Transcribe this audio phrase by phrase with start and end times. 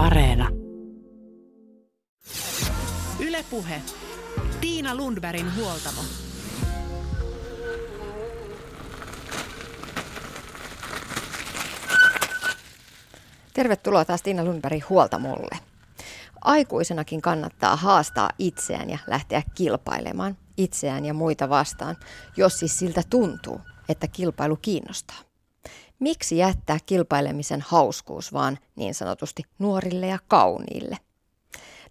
[0.00, 0.48] Areena.
[3.18, 3.82] Ylepuhe.
[4.60, 6.00] Tiina Lundbergin huoltamo.
[13.54, 15.58] Tervetuloa taas Tiina Lundbergin huoltamolle.
[16.40, 21.96] Aikuisenakin kannattaa haastaa itseään ja lähteä kilpailemaan itseään ja muita vastaan,
[22.36, 25.29] jos siis siltä tuntuu, että kilpailu kiinnostaa.
[26.00, 30.96] Miksi jättää kilpailemisen hauskuus vaan niin sanotusti nuorille ja kauniille?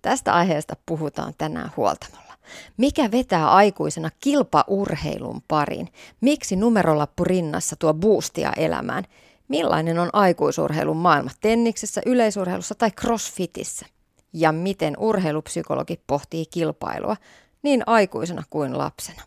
[0.01, 2.33] Tästä aiheesta puhutaan tänään huoltamolla.
[2.77, 5.87] Mikä vetää aikuisena kilpaurheilun pariin?
[6.21, 9.03] Miksi numerolappu rinnassa tuo boostia elämään?
[9.47, 13.85] Millainen on aikuisurheilun maailma tenniksessä, yleisurheilussa tai crossfitissä?
[14.33, 17.15] Ja miten urheilupsykologi pohtii kilpailua
[17.61, 19.23] niin aikuisena kuin lapsena?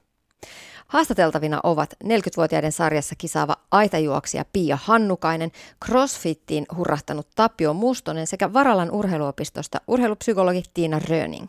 [0.93, 5.53] Haastateltavina ovat 40-vuotiaiden sarjassa kisaava aitajuoksija Pia Hannukainen,
[5.85, 11.47] crossfittiin hurrahtanut Tapio Mustonen sekä Varalan urheiluopistosta urheilupsykologi Tiina Röning.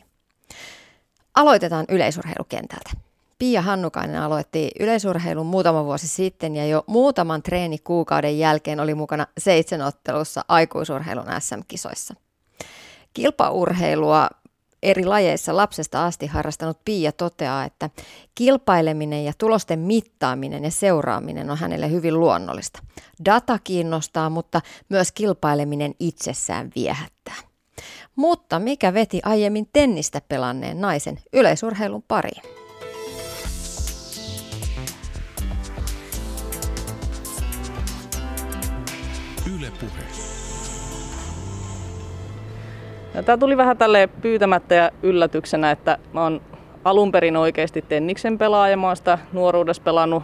[1.35, 2.89] Aloitetaan yleisurheilukentältä.
[3.39, 10.45] Pia Hannukainen aloitti yleisurheilun muutama vuosi sitten ja jo muutaman treenikuukauden jälkeen oli mukana seitsemänottelussa
[10.47, 12.13] aikuisurheilun SM-kisoissa.
[13.13, 14.29] Kilpaurheilua
[14.83, 17.89] eri lajeissa lapsesta asti harrastanut Pia toteaa, että
[18.35, 22.79] kilpaileminen ja tulosten mittaaminen ja seuraaminen on hänelle hyvin luonnollista.
[23.25, 27.35] Data kiinnostaa, mutta myös kilpaileminen itsessään viehättää.
[28.15, 32.43] Mutta mikä veti aiemmin tennistä pelanneen naisen yleisurheilun pariin?
[39.55, 40.22] Yle.
[43.21, 46.41] Tämä tuli vähän tälle pyytämättä ja yllätyksenä, että mä oon
[46.85, 48.77] alun perin oikeasti tenniksen pelaaja.
[48.77, 50.23] Mä oon sitä nuoruudessa pelannut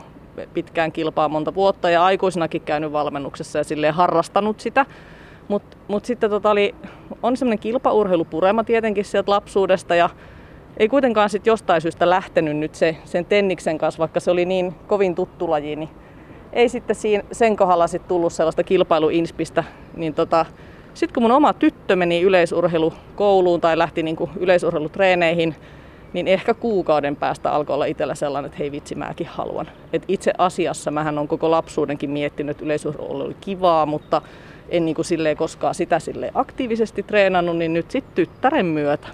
[0.54, 4.86] pitkään kilpaa monta vuotta ja aikuisinakin käynyt valmennuksessa ja silleen harrastanut sitä.
[5.48, 6.76] Mutta mut sitten tota oli,
[7.24, 10.10] on semmoinen kilpaurheilupurema tietenkin sieltä lapsuudesta ja
[10.78, 14.76] ei kuitenkaan sitten jostain syystä lähtenyt nyt se, sen tenniksen kanssa, vaikka se oli niin
[14.88, 15.90] kovin tuttu laji, niin
[16.54, 19.64] ei sitten siinä, sen kohdalla sit tullut sellaista kilpailuinspistä.
[19.96, 20.46] Niin tota,
[21.00, 25.56] sitten kun mun oma tyttö meni yleisurheilukouluun tai lähti niinku yleisurheilutreeneihin,
[26.14, 29.68] niin ehkä kuukauden päästä alkoi olla itsellä sellainen, että hei vitsi, mäkin haluan.
[29.94, 34.22] Et itse asiassa mähän on koko lapsuudenkin miettinyt, että yleisurheilu oli kivaa, mutta
[34.70, 39.08] en niin kuin silleen koskaan sitä silleen aktiivisesti treenannut, niin nyt sitten tyttären myötä.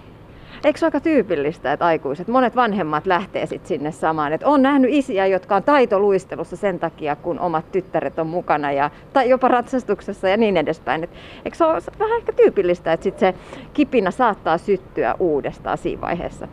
[0.63, 4.33] Eikö se ole aika tyypillistä, että aikuiset, monet vanhemmat lähtee sitten sinne samaan?
[4.33, 8.89] Että on nähnyt isiä, jotka on taitoluistelussa sen takia, kun omat tyttäret on mukana ja,
[9.13, 11.03] tai jopa ratsastuksessa ja niin edespäin.
[11.03, 11.09] Et
[11.45, 13.33] eikö se ole vähän ehkä tyypillistä, että sit se
[13.73, 16.47] kipinä saattaa syttyä uudestaan siinä vaiheessa?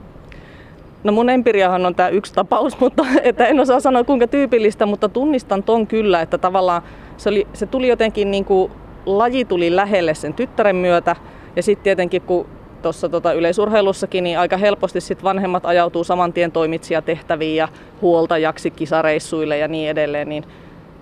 [1.05, 5.09] No mun empiriahan on tämä yksi tapaus, mutta että en osaa sanoa kuinka tyypillistä, mutta
[5.09, 6.83] tunnistan ton kyllä, että tavallaan
[7.17, 8.73] se, oli, se tuli jotenkin niin kuin
[9.07, 11.17] laji tuli lähelle sen tyttären myötä
[11.57, 12.47] ja sitten tietenkin kun
[12.83, 17.69] tuossa tota yleisurheilussakin, niin aika helposti sit vanhemmat ajautuu saman tien toimitsijatehtäviin ja
[18.03, 20.45] huoltajaksi kisareissuille ja niin edelleen, niin,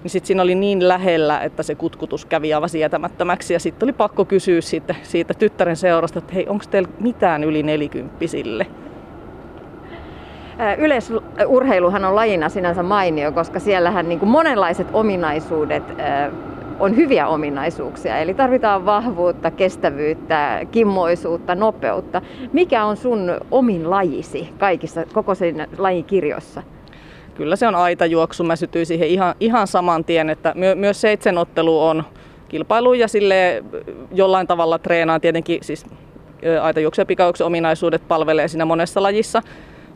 [0.03, 3.93] niin sitten siinä oli niin lähellä, että se kutkutus kävi aivan sietämättömäksi ja sitten oli
[3.93, 8.67] pakko kysyä siitä, siitä tyttären seurasta, että hei, onko teillä mitään yli nelikymppisille?
[10.79, 15.83] Yleisurheiluhan on lajina sinänsä mainio, koska siellähän niin kuin monenlaiset ominaisuudet
[16.81, 18.19] on hyviä ominaisuuksia.
[18.19, 22.23] Eli tarvitaan vahvuutta, kestävyyttä, kimmoisuutta, nopeutta.
[22.53, 26.63] Mikä on sun omin lajisi kaikissa, koko sen lajin kirjossa?
[27.35, 28.45] Kyllä se on aitajuoksu.
[28.45, 32.05] Mä sytyin siihen ihan, ihan saman tien, että my, myös seitsemänottelu on
[32.49, 33.65] kilpailu ja sille
[34.13, 35.87] jollain tavalla treenaa tietenkin siis
[36.63, 39.43] aitajuoksu ja pikajuoksu ominaisuudet palvelee siinä monessa lajissa,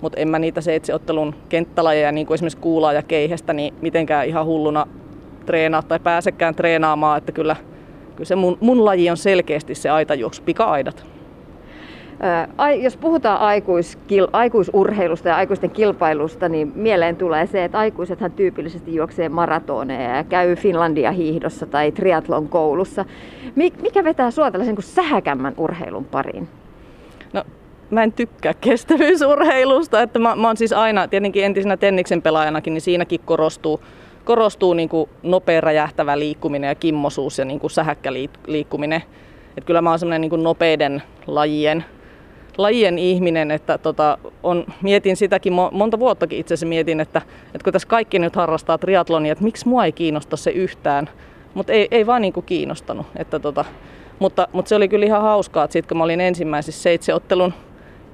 [0.00, 4.46] mutta en mä niitä seitseottelun kenttälajeja, niin kuin esimerkiksi kuulaa ja keihestä, niin mitenkään ihan
[4.46, 4.86] hulluna
[5.46, 7.56] treenaa tai pääsekään treenaamaan, että kyllä,
[8.16, 11.06] kyllä se mun, mun laji on selkeästi se aitajuoksu, pika-aidat.
[12.56, 18.94] Ai, jos puhutaan aikuiskil, aikuisurheilusta ja aikuisten kilpailusta, niin mieleen tulee se, että aikuisethan tyypillisesti
[18.94, 23.04] juoksee maratoneja ja käy Finlandia hiihdossa tai triatlon koulussa.
[23.56, 26.48] Mikä vetää sua tällaisen kuin sähäkämmän urheilun pariin?
[27.32, 27.44] No,
[27.90, 30.02] mä en tykkää kestävyysurheilusta.
[30.02, 33.80] Että mä, mä oon siis aina, tietenkin entisenä tenniksen pelaajanakin, niin siinäkin korostuu
[34.24, 38.12] korostuu niin kuin nopea räjähtävä liikkuminen ja kimmosuus ja niin kuin sähäkkä
[38.46, 39.02] liikkuminen.
[39.56, 41.84] Et kyllä mä oon semmoinen niin nopeiden lajien,
[42.58, 47.72] lajien ihminen, että tota, on, mietin sitäkin monta vuottakin itse asiassa mietin, että, että kun
[47.72, 51.08] tässä kaikki nyt harrastaa triatlonia, että miksi mua ei kiinnosta se yhtään,
[51.54, 53.06] mutta ei, ei vaan niin kuin kiinnostanut.
[53.16, 53.64] Että tota,
[54.18, 57.54] mutta, mutta, se oli kyllä ihan hauskaa, että sitten kun mä olin ensimmäisessä seitseottelun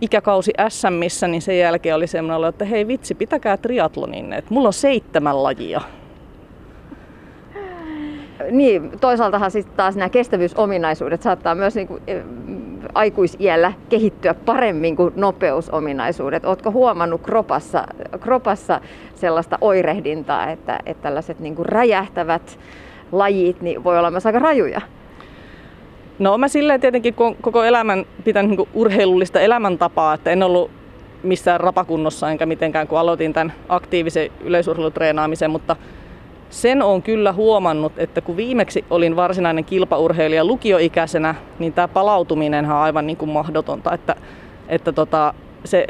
[0.00, 4.72] ikäkausi SMissä, niin sen jälkeen oli semmoinen, että hei vitsi, pitäkää triatlonin, että mulla on
[4.72, 5.80] seitsemän lajia.
[8.50, 12.02] Niin, toisaaltahan sitten taas nämä kestävyysominaisuudet saattaa myös niin kuin,
[12.94, 16.44] aikuisiällä kehittyä paremmin kuin nopeusominaisuudet.
[16.44, 17.84] Oletko huomannut kropassa,
[18.20, 18.80] kropassa
[19.14, 22.58] sellaista oirehdintaa, että, että tällaiset niin kuin räjähtävät
[23.12, 24.80] lajit niin voi olla myös aika rajuja?
[26.18, 30.70] No mä silleen tietenkin, koko elämän pitänyt niin urheilullista elämäntapaa, että en ollut
[31.22, 35.76] missään rapakunnossa enkä mitenkään, kun aloitin tämän aktiivisen yleisurheilutreenaamisen, mutta
[36.50, 42.72] sen on kyllä huomannut, että kun viimeksi olin varsinainen kilpaurheilija lukioikäisenä, niin tämä palautuminen on
[42.72, 43.94] aivan niin kuin mahdotonta.
[43.94, 44.16] Että,
[44.68, 45.86] että tota, se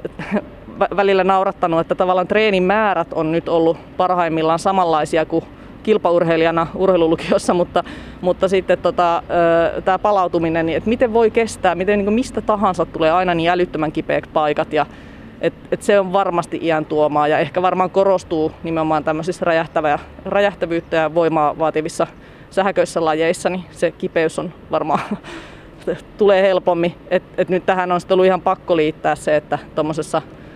[0.96, 5.44] välillä naurattanut, että tavallaan treenin määrät on nyt ollut parhaimmillaan samanlaisia kuin
[5.82, 7.84] kilpaurheilijana urheilulukiossa, mutta,
[8.20, 9.22] mutta sitten tota,
[9.84, 13.92] tämä palautuminen, niin että miten voi kestää, miten niin mistä tahansa tulee aina niin älyttömän
[13.92, 14.86] kipeäksi paikat ja
[15.40, 19.46] et, et se on varmasti iän tuomaa ja ehkä varmaan korostuu nimenomaan tämmöisissä
[20.25, 22.06] räjähtävyyttä ja voimaa vaativissa
[22.50, 25.00] sähköissä lajeissa, niin se kipeys on varmaan
[26.19, 26.94] tulee helpommin.
[27.10, 29.58] Et, et nyt tähän on sitten ollut ihan pakko liittää se, että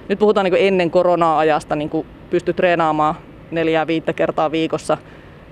[0.09, 3.15] nyt puhutaan niin ennen korona-ajasta, niin kun pystyy treenaamaan
[3.51, 4.99] neljää viittä kertaa viikossa,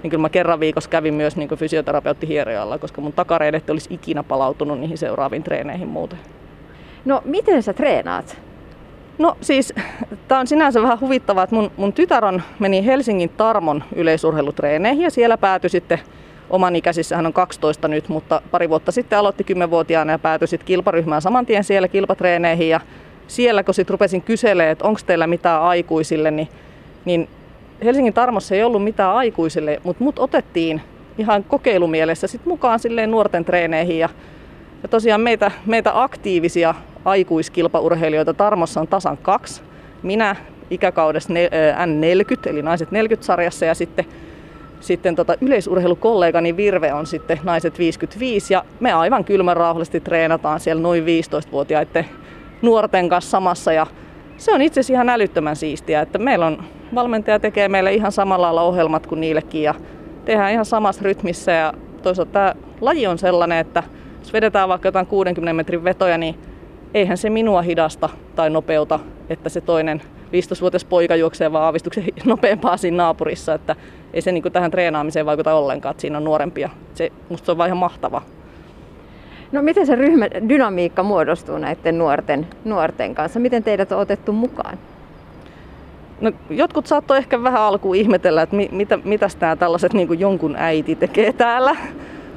[0.03, 4.23] niin kyllä mä kerran viikossa kävin myös niin fysioterapeutti hierojalla, koska mun takareidet olisi ikinä
[4.23, 6.19] palautunut niihin seuraaviin treeneihin muuten.
[7.05, 8.37] No miten sä treenaat?
[9.23, 9.75] No siis,
[10.29, 15.11] tämä on sinänsä vähän huvittavaa, että mun, mun tytär on, meni Helsingin Tarmon yleisurheilutreeneihin ja
[15.11, 15.99] siellä päätyi sitten
[16.51, 20.67] oman ikäisissä, hän on 12 nyt, mutta pari vuotta sitten aloitti 10-vuotiaana ja päätyi sitten
[20.67, 22.69] kilparyhmään saman tien siellä kilpatreeneihin.
[22.69, 22.81] Ja
[23.27, 26.49] siellä kun sitten rupesin kyselemään, että onko teillä mitään aikuisille, niin,
[27.05, 27.29] niin
[27.85, 30.81] Helsingin Tarmossa ei ollut mitään aikuisille, mutta mut otettiin
[31.19, 34.09] ihan kokeilumielessä sit mukaan silleen nuorten treeneihin ja,
[34.83, 36.75] ja tosiaan meitä, meitä aktiivisia
[37.05, 39.63] aikuiskilpaurheilijoita Tarmossa on tasan kaksi.
[40.03, 40.37] Minä
[40.71, 41.33] ikäkaudessa
[41.87, 44.05] N40, eli naiset 40-sarjassa, ja sitten,
[44.81, 50.83] sitten tota yleisurheilukollegani Virve on sitten naiset 55, ja me aivan kylmän rauhallisesti treenataan siellä
[50.83, 52.07] noin 15-vuotiaiden
[52.63, 53.87] nuorten kanssa samassa, ja
[54.37, 56.65] se on itse asiassa ihan älyttömän siistiä, että meillä on
[56.95, 59.75] valmentaja tekee meille ihan samalla lailla ohjelmat kuin niillekin, ja
[60.25, 63.83] tehdään ihan samassa rytmissä, ja toisaalta tämä laji on sellainen, että
[64.23, 66.39] jos vedetään vaikka jotain 60 metrin vetoja, niin
[66.95, 70.03] eihän se minua hidasta tai nopeuta, että se toinen
[70.33, 73.77] 15-vuotias poika juoksee vaan aavistuksen nopeampaa siinä naapurissa, että
[74.13, 76.71] ei se niin tähän treenaamiseen vaikuta ollenkaan, että siinä on nuorempia.
[76.95, 78.23] Se, musta se on vaan ihan mahtava.
[79.53, 83.41] No miten se ryhmädynamiikka muodostuu näiden nuorten, nuorten kanssa?
[83.41, 84.79] Miten teidät on otettu mukaan?
[86.21, 90.57] No, jotkut saattoi ehkä vähän alkuun ihmetellä, että mi, mitä, mitäs nämä tällaiset niin jonkun
[90.57, 91.77] äiti tekee täällä.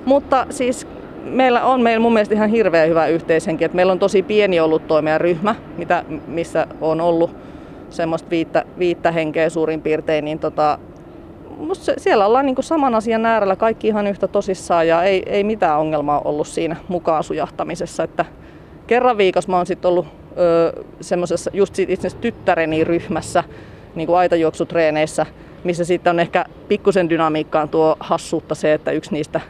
[0.05, 0.87] Mutta siis
[1.25, 3.63] meillä on meillä mun mielestä ihan hirveän hyvä yhteishenki.
[3.63, 7.35] Että meillä on tosi pieni ollut tuo meidän ryhmä, mitä, missä on ollut
[7.89, 10.79] semmoista viittä, viittä henkeä suurin piirtein, niin tota,
[11.57, 15.79] musta siellä ollaan niin saman asian äärellä kaikki ihan yhtä tosissaan ja ei, ei mitään
[15.79, 18.03] ongelmaa ollut siinä mukaan sujahtamisessa.
[18.03, 18.25] Että
[18.87, 20.07] kerran viikossa mä oon sitten ollut
[21.01, 23.43] semmoisessa just itse tyttäreni ryhmässä
[23.95, 25.25] niin kuin aitajuoksutreeneissä,
[25.63, 29.41] missä sitten on ehkä pikkusen dynamiikkaan tuo hassuutta se, että yksi niistä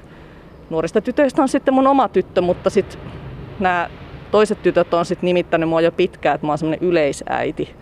[0.69, 2.99] nuorista tytöistä on sitten mun oma tyttö, mutta sitten
[3.59, 3.89] nämä
[4.31, 7.75] toiset tytöt on sitten nimittänyt mua jo pitkään, että mä oon semmoinen yleisäiti.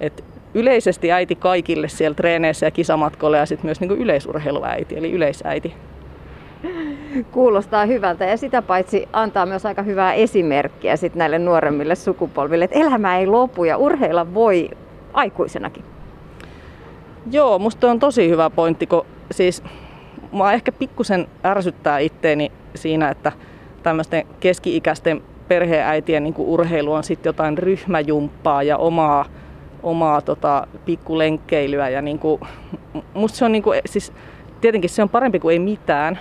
[0.00, 0.24] Et
[0.54, 5.74] yleisesti äiti kaikille siellä treeneissä ja kisamatkoilla ja sitten myös niinku yleisurheiluäiti, eli yleisäiti.
[7.30, 12.78] Kuulostaa hyvältä ja sitä paitsi antaa myös aika hyvää esimerkkiä sit näille nuoremmille sukupolville, että
[12.78, 14.70] elämä ei lopu ja urheilla voi
[15.12, 15.84] aikuisenakin.
[17.30, 19.62] Joo, musta on tosi hyvä pointti, kun siis
[20.32, 23.32] mua ehkä pikkusen ärsyttää itteeni siinä, että
[23.82, 29.24] tämmöisten keski-ikäisten perheäitien niin urheilu on sitten jotain ryhmäjumppaa ja omaa,
[29.82, 31.88] omaa tota, pikkulenkkeilyä.
[31.88, 32.40] Ja niin kuin,
[33.14, 34.12] musta se on niin kuin, siis,
[34.60, 36.18] tietenkin se on parempi kuin ei mitään,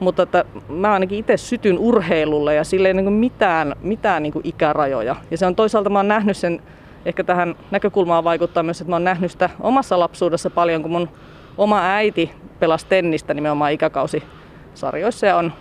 [0.00, 5.16] mutta että mä ainakin itse sytyn urheilulle ja sille ei niin mitään, mitään niin ikärajoja.
[5.30, 6.62] Ja se on toisaalta, mä oon nähnyt sen,
[7.06, 11.08] ehkä tähän näkökulmaan vaikuttaa myös, että mä oon nähnyt sitä omassa lapsuudessa paljon, kun mun
[11.58, 12.30] oma äiti
[12.60, 15.52] pelasi tennistä nimenomaan ikäkausisarjoissa ja on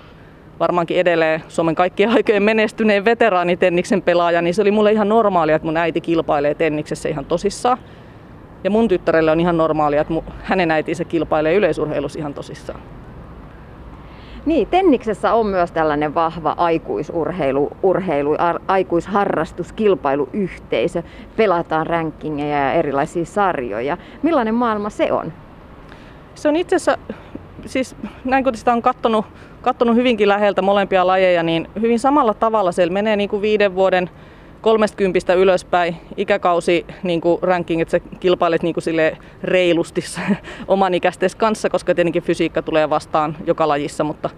[0.60, 5.66] varmaankin edelleen Suomen kaikkien aikojen menestyneen veteraanitenniksen pelaaja, niin se oli mulle ihan normaalia, että
[5.66, 7.78] mun äiti kilpailee tenniksessä ihan tosissaan.
[8.64, 12.80] Ja mun tyttärelle on ihan normaalia, että hänen äitinsä kilpailee yleisurheilussa ihan tosissaan.
[14.46, 18.36] Niin, tenniksessä on myös tällainen vahva aikuisurheilu, urheilu,
[18.68, 21.04] aikuisharrastus, kilpailuyhteisö.
[21.38, 23.98] Pelataan rankingeja ja erilaisia sarjoja.
[24.24, 25.34] Millainen maailma se on?
[26.36, 26.98] Se on itse asiassa,
[27.66, 27.96] siis
[28.26, 29.26] näin kun sitä on kattonut,
[29.62, 34.10] kattonut hyvinkin läheltä molempia lajeja, niin hyvin samalla tavalla siellä menee niin kuin viiden vuoden
[34.62, 40.02] 30 ylöspäin ikäkausi niin kuin ranking, että sä kilpailet niin kuin sille reilusti
[40.68, 44.30] oman ikäistes kanssa, koska tietenkin fysiikka tulee vastaan joka lajissa, mutta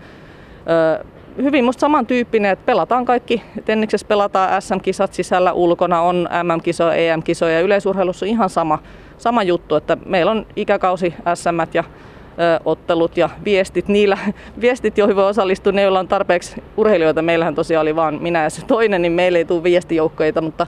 [0.99, 1.05] ö,
[1.37, 3.43] hyvin musta samantyyppinen, että pelataan kaikki.
[3.65, 8.79] Tenniksessä pelataan SM-kisat sisällä ulkona, on MM-kisoja, EM-kisoja ja yleisurheilussa on ihan sama,
[9.23, 13.87] sama juttu, että meillä on ikäkausi SM ja ö, ottelut ja viestit.
[13.87, 14.17] Niillä
[14.61, 17.21] viestit, joihin voi osallistua, ne joilla on tarpeeksi urheilijoita.
[17.21, 20.67] Meillähän tosiaan oli vain minä ja se toinen, niin meille ei tule viestijoukkoita, mutta,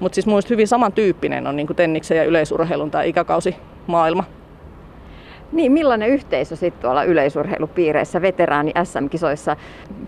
[0.00, 4.24] mutta siis mun hyvin samantyyppinen on niin kuin tenniksen ja yleisurheilun tämä ikäkausi maailma.
[5.52, 9.56] Niin, millainen yhteisö sitten tuolla yleisurheilupiireissä veteraani SM-kisoissa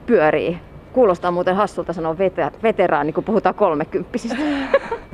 [0.07, 0.59] pyörii?
[0.99, 2.17] Kuulostaa muuten hassulta sanoa
[2.63, 4.37] veteraani, kun puhutaan kolmekymppisistä.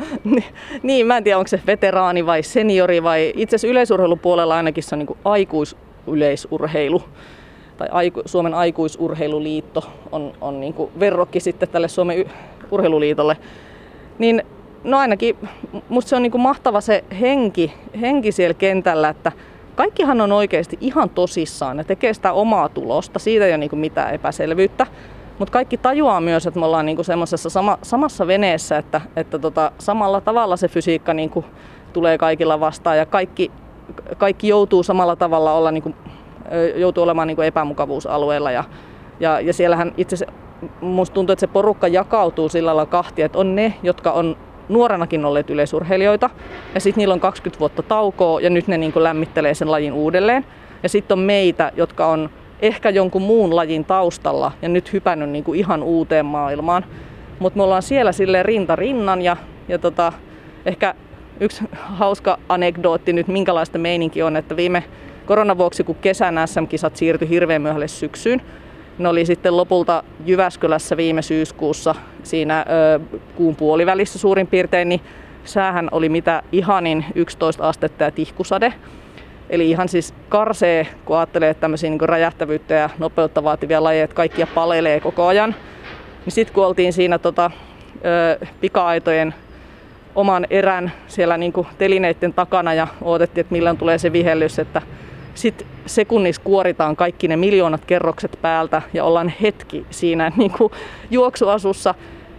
[0.82, 4.94] niin, mä en tiedä, onko se veteraani vai seniori vai itse asiassa yleisurheilupuolella ainakin se
[4.94, 7.02] on niin aikuisyleisurheilu
[7.76, 12.24] tai aiku, Suomen aikuisurheiluliitto on, on niin kuin verrokki sitten tälle Suomen
[12.70, 13.36] urheiluliitolle.
[14.18, 14.42] Niin
[14.84, 15.36] no ainakin
[15.88, 19.32] musta se on niin kuin mahtava se henki, henki siellä kentällä, että
[19.74, 24.14] kaikkihan on oikeasti ihan tosissaan ja tekee sitä omaa tulosta, siitä ei ole niin mitään
[24.14, 24.86] epäselvyyttä.
[25.38, 29.72] Mutta kaikki tajuaa myös, että me ollaan niinku semmoisessa sama, samassa veneessä, että, että tota,
[29.78, 31.44] samalla tavalla se fysiikka niinku
[31.92, 33.50] tulee kaikilla vastaan ja kaikki,
[34.18, 35.94] kaikki joutuu samalla tavalla olla, niinku,
[36.76, 38.50] joutuu olemaan niinku epämukavuusalueella.
[38.50, 38.64] Ja,
[39.20, 40.34] ja, ja siellähän itse asiassa
[40.80, 44.36] musta tuntuu, että se porukka jakautuu sillä lailla kahtia, että on ne, jotka on
[44.68, 46.30] nuorenakin olleet yleisurheilijoita
[46.74, 50.46] ja sitten niillä on 20 vuotta taukoa ja nyt ne niin lämmittelee sen lajin uudelleen.
[50.82, 52.30] Ja sitten on meitä, jotka on
[52.66, 56.84] ehkä jonkun muun lajin taustalla ja nyt hypännyt niin kuin ihan uuteen maailmaan.
[57.38, 59.36] Mutta me ollaan siellä sille rinta rinnan ja,
[59.68, 60.12] ja tota,
[60.66, 60.94] ehkä
[61.40, 64.84] yksi hauska anekdootti nyt, minkälaista meininki on, että viime
[65.26, 68.42] koronavuoksi, kun kesän SM-kisat siirtyi hirveän myöhälle syksyyn,
[68.98, 73.00] ne oli sitten lopulta Jyväskylässä viime syyskuussa siinä ö,
[73.36, 75.00] kuun puolivälissä suurin piirtein, niin
[75.44, 78.72] säähän oli mitä ihanin 11 astetta ja tihkusade.
[79.50, 84.16] Eli ihan siis karsee, kun ajattelee, että tämmöisiä niin räjähtävyyttä ja nopeutta vaativia lajeja, että
[84.16, 85.54] kaikkia palelee koko ajan.
[86.24, 87.50] Niin sitten kun oltiin siinä tota,
[88.40, 89.34] ö, pika-aitojen
[90.14, 94.82] oman erän siellä niin telineiden takana ja odotettiin, että milloin tulee se vihellys, että
[95.34, 100.52] sitten sekunnissa kuoritaan kaikki ne miljoonat kerrokset päältä ja ollaan hetki siinä niin
[101.10, 101.94] juoksuasussa,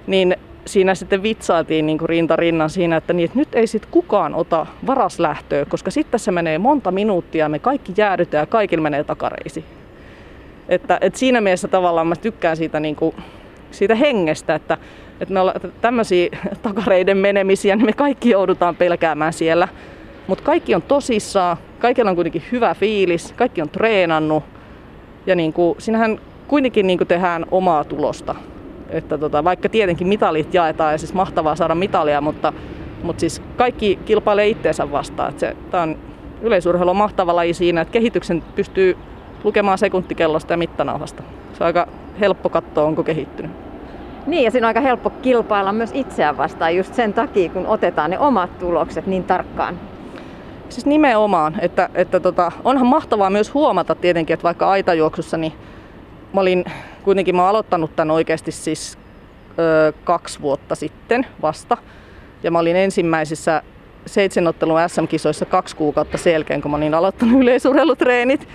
[0.07, 0.35] niin
[0.65, 4.35] siinä sitten vitsaatiin niin kuin rinta rinnan siinä, että, niin, että nyt ei sitten kukaan
[4.35, 9.65] ota varaslähtöä, koska sitten se menee monta minuuttia, me kaikki jäädytään ja kaikilla menee takareisi.
[10.69, 13.15] Että, että siinä mielessä tavallaan mä tykkään siitä, niin kuin,
[13.71, 14.77] siitä hengestä, että,
[15.19, 16.29] että me ollaan tämmöisiä
[16.61, 19.67] takareiden menemisiä, niin me kaikki joudutaan pelkäämään siellä.
[20.27, 24.43] Mutta kaikki on tosissaan, kaikilla on kuitenkin hyvä fiilis, kaikki on treenannut
[25.25, 28.35] ja niin kuin, siinähän kuitenkin niin kuin tehdään omaa tulosta.
[28.95, 32.53] Että tota, vaikka tietenkin mitalit jaetaan ja siis mahtavaa saada mitalia, mutta,
[33.03, 35.29] mutta siis kaikki kilpailee itteensä vastaan.
[35.29, 35.97] Että se, tämä on
[36.41, 38.97] yleisurheilu on mahtava laji siinä, että kehityksen pystyy
[39.43, 41.23] lukemaan sekuntikellosta ja mittanauhasta.
[41.53, 41.87] Se on aika
[42.19, 43.51] helppo katsoa, onko kehittynyt.
[44.27, 48.11] Niin, ja siinä on aika helppo kilpailla myös itseään vastaan just sen takia, kun otetaan
[48.11, 49.79] ne omat tulokset niin tarkkaan.
[50.69, 55.53] Siis nimenomaan, että, että tota, onhan mahtavaa myös huomata tietenkin, että vaikka aitajuoksussa, niin
[56.35, 56.65] mä olin
[57.03, 58.97] kuitenkin mä oon aloittanut tämän oikeasti siis
[59.59, 61.77] ö, kaksi vuotta sitten vasta.
[62.43, 63.63] Ja mä olin ensimmäisissä
[64.05, 68.47] seitsemänottelun SM-kisoissa kaksi kuukautta sen jälkeen, kun mä olin aloittanut yleisurheilutreenit.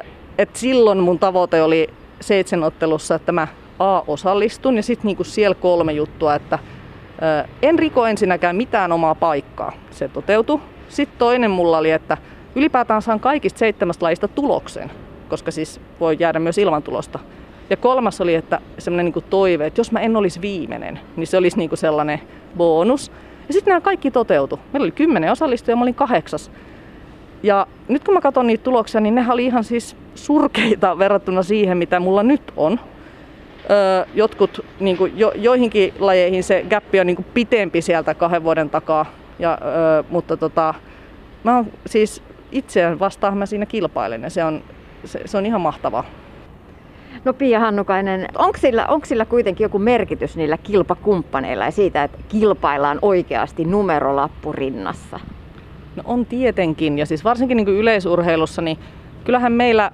[0.00, 0.04] Ö,
[0.38, 1.88] et silloin mun tavoite oli
[2.20, 6.58] seitsemänottelussa, että mä A osallistun ja sitten niinku siellä kolme juttua, että
[7.44, 9.72] ö, en riko ensinnäkään mitään omaa paikkaa.
[9.90, 10.60] Se toteutui.
[10.88, 12.16] Sitten toinen mulla oli, että
[12.54, 14.90] ylipäätään saan kaikista seitsemästä lajista tuloksen,
[15.30, 17.18] koska siis voi jäädä myös ilman tulosta.
[17.70, 21.36] Ja kolmas oli, että semmoinen niin toive, että jos mä en olisi viimeinen, niin se
[21.36, 22.20] olisi niin kuin sellainen
[22.56, 23.12] bonus.
[23.48, 24.58] Ja sitten nämä kaikki toteutu.
[24.72, 26.50] Meillä oli kymmenen osallistujaa, mä olin kahdeksas.
[27.42, 31.78] Ja nyt kun mä katson niitä tuloksia, niin ne oli ihan siis surkeita verrattuna siihen,
[31.78, 32.80] mitä mulla nyt on.
[33.70, 38.44] Öö, jotkut, niin kuin, jo, joihinkin lajeihin se gappi on niin kuin pitempi sieltä kahden
[38.44, 39.06] vuoden takaa.
[39.38, 40.74] Ja, öö, mutta tota,
[41.44, 42.22] mä oon siis
[42.52, 44.62] itseään vastaan mä siinä kilpailen ja se on,
[45.04, 46.04] se, se on ihan mahtavaa.
[47.24, 52.18] No Pia Hannukainen, onko sillä, onko sillä kuitenkin joku merkitys niillä kilpakumppaneilla ja siitä, että
[52.28, 55.20] kilpaillaan oikeasti numerolappu rinnassa?
[55.96, 58.78] No on tietenkin, ja siis varsinkin niin yleisurheilussa, niin
[59.24, 59.90] kyllähän meillä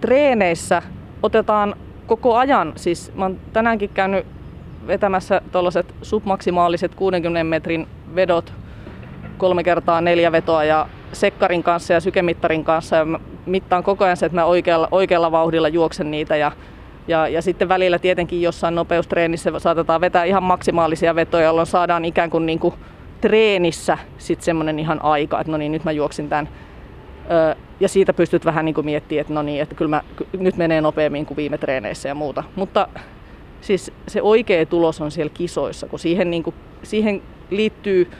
[0.00, 0.82] treeneissä
[1.22, 1.74] otetaan
[2.06, 4.26] koko ajan, siis mä oon tänäänkin käynyt
[4.86, 8.52] vetämässä tuollaiset submaksimaaliset 60 metrin vedot
[9.38, 13.06] kolme kertaa neljä vetoa ja sekkarin kanssa ja sykemittarin kanssa ja
[13.48, 16.52] mittaan koko ajan se, että mä oikealla, oikealla vauhdilla juoksen niitä ja
[17.08, 22.30] Ja, ja sitten välillä tietenkin jossain nopeustreenissä saatetaan vetää ihan maksimaalisia vetoja, jolloin saadaan ikään
[22.30, 22.74] kuin, niin kuin
[23.20, 26.48] treenissä sitten semmoinen ihan aika, että no niin, nyt mä juoksin tämän.
[27.30, 30.02] Öö, ja siitä pystyt vähän niin kuin miettimään, että no niin, että kyllä mä,
[30.38, 32.44] nyt menee nopeammin kuin viime treeneissä ja muuta.
[32.56, 32.88] Mutta
[33.60, 38.10] siis se oikea tulos on siellä kisoissa, kun siihen, niin kuin, siihen liittyy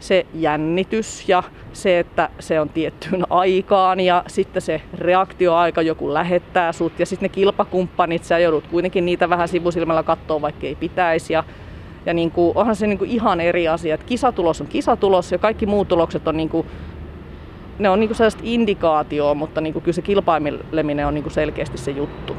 [0.00, 1.42] se jännitys ja
[1.72, 7.24] se, että se on tiettyyn aikaan ja sitten se reaktioaika, joku lähettää sut ja sitten
[7.26, 11.32] ne kilpakumppanit, sä joudut kuitenkin niitä vähän sivusilmällä katsoa, vaikka ei pitäisi.
[11.32, 11.44] Ja,
[12.06, 15.38] ja niin kuin, onhan se niin kuin ihan eri asia, että kisatulos on kisatulos ja
[15.38, 16.66] kaikki muut tulokset on niin kuin,
[17.78, 21.34] ne on niin kuin sellaista indikaatioa, mutta niin kuin kyllä se kilpaileminen on niin kuin
[21.34, 22.36] selkeästi se juttu.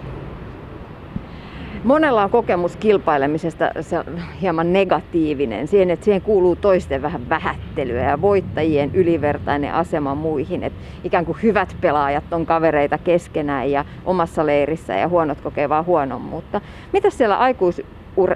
[1.84, 4.06] Monella on kokemus kilpailemisesta se on
[4.42, 10.64] hieman negatiivinen, siihen, että siihen kuuluu toisten vähän vähättelyä ja voittajien ylivertainen asema muihin.
[10.64, 15.86] Että ikään kuin hyvät pelaajat on kavereita keskenään ja omassa leirissä ja huonot kokee vaan
[15.86, 16.62] huonommuutta.
[16.94, 17.82] Mitä siellä aikuis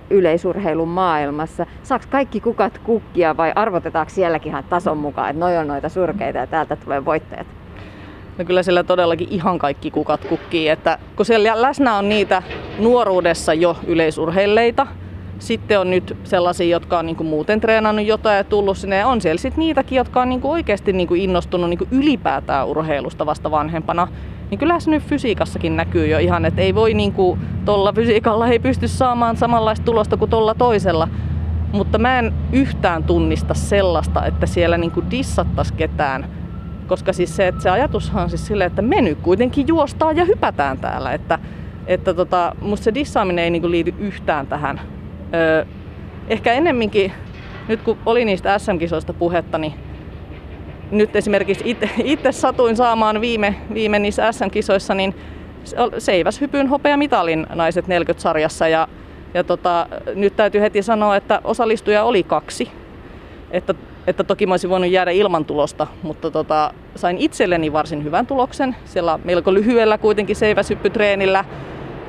[0.09, 1.65] yleisurheilun maailmassa?
[1.83, 6.39] Saaks kaikki kukat kukkia vai arvotetaanko sielläkin ihan tason mukaan, että noi on noita surkeita
[6.39, 7.47] ja täältä tulee voittajat?
[8.37, 12.43] No kyllä siellä todellakin ihan kaikki kukat kukkii, että kun siellä läsnä on niitä
[12.79, 14.87] nuoruudessa jo yleisurheilleita,
[15.39, 18.97] sitten on nyt sellaisia, jotka on niinku muuten treenannut jotain ja tullut sinne.
[18.97, 23.51] Ja on siellä sitten niitäkin, jotka on niinku oikeasti niinku innostunut niinku ylipäätään urheilusta vasta
[23.51, 24.07] vanhempana.
[24.49, 28.59] Niin kyllä se nyt fysiikassakin näkyy jo ihan, että ei voi niinku, tuolla fysiikalla ei
[28.59, 31.07] pysty saamaan samanlaista tulosta kuin tuolla toisella.
[31.71, 36.27] Mutta mä en yhtään tunnista sellaista, että siellä niinku dissattaisi ketään
[36.87, 40.25] koska siis se, että se ajatushan on siis silleen, että me nyt kuitenkin juostaan ja
[40.25, 41.13] hypätään täällä.
[41.13, 41.39] Että,
[41.87, 44.81] että tota, musta se dissaaminen ei niinku liity yhtään tähän.
[45.33, 45.65] Öö,
[46.27, 47.11] ehkä ennemminkin,
[47.67, 49.73] nyt kun oli niistä SM-kisoista puhetta, niin
[50.91, 55.15] nyt esimerkiksi itse satuin saamaan viime, viime niissä SM-kisoissa, niin
[55.97, 58.87] seiväshypyn hopeamitalin naiset 40-sarjassa ja,
[59.33, 62.71] ja tota, nyt täytyy heti sanoa, että osallistuja oli kaksi.
[63.51, 63.73] Että
[64.07, 68.75] että toki mä olisin voinut jäädä ilman tulosta, mutta tota, sain itselleni varsin hyvän tuloksen.
[68.85, 71.45] Siellä melko lyhyellä kuitenkin seiväsyppytreenillä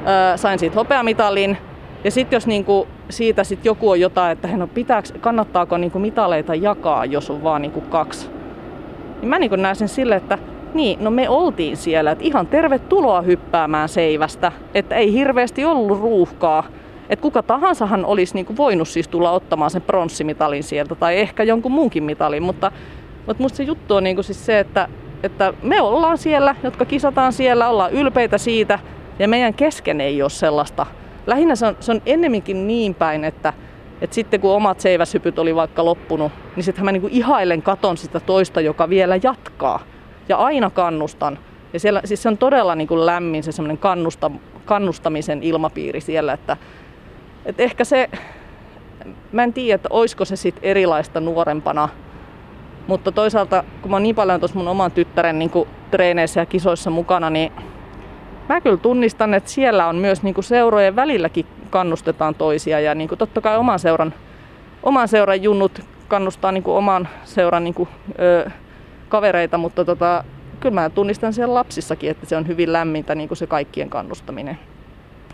[0.06, 1.56] öö, sain siitä hopeamitalin.
[2.04, 6.54] Ja sitten jos niinku siitä sit joku on jotain, että no pitääks, kannattaako niinku mitaleita
[6.54, 8.30] jakaa, jos on vaan niinku kaksi,
[9.20, 10.38] niin mä niinku näen sen sille, että
[10.74, 16.64] niin, no me oltiin siellä, että ihan tervetuloa hyppäämään seivästä, että ei hirveästi ollut ruuhkaa.
[17.10, 21.42] Että kuka tahansahan olisi niin kuin voinut siis tulla ottamaan sen pronssimitalin sieltä tai ehkä
[21.42, 22.72] jonkun muunkin mitalin, mutta,
[23.26, 24.88] mutta musta se juttu on niin kuin siis se, että,
[25.22, 28.78] että me ollaan siellä, jotka kisataan siellä, ollaan ylpeitä siitä
[29.18, 30.86] ja meidän kesken ei ole sellaista.
[31.26, 33.52] Lähinnä se on, se on ennemminkin niin päin, että,
[34.00, 38.20] että sitten kun omat seiväshypyt oli vaikka loppunut, niin sitten mä niin ihailen katon sitä
[38.20, 39.80] toista, joka vielä jatkaa.
[40.28, 41.38] Ja aina kannustan.
[41.72, 44.30] Ja siellä, siis se on todella niin kuin lämmin se semmoinen kannusta,
[44.64, 46.56] kannustamisen ilmapiiri siellä, että,
[47.46, 48.10] et ehkä se,
[49.32, 51.88] mä en tiedä, että olisiko se sitten erilaista nuorempana,
[52.86, 55.50] mutta toisaalta kun mä oon niin paljon tuossa mun oman tyttären niin
[55.90, 57.52] treeneissä ja kisoissa mukana, niin
[58.48, 63.40] mä kyllä tunnistan, että siellä on myös niin seurojen välilläkin kannustetaan toisia ja niin totta
[63.40, 64.14] kai oman seuran,
[64.82, 68.50] oman seuran junnut kannustaa niin oman seuran niin ö,
[69.08, 70.24] kavereita, mutta tota,
[70.60, 74.58] kyllä mä tunnistan siellä lapsissakin, että se on hyvin lämmintä niin se kaikkien kannustaminen.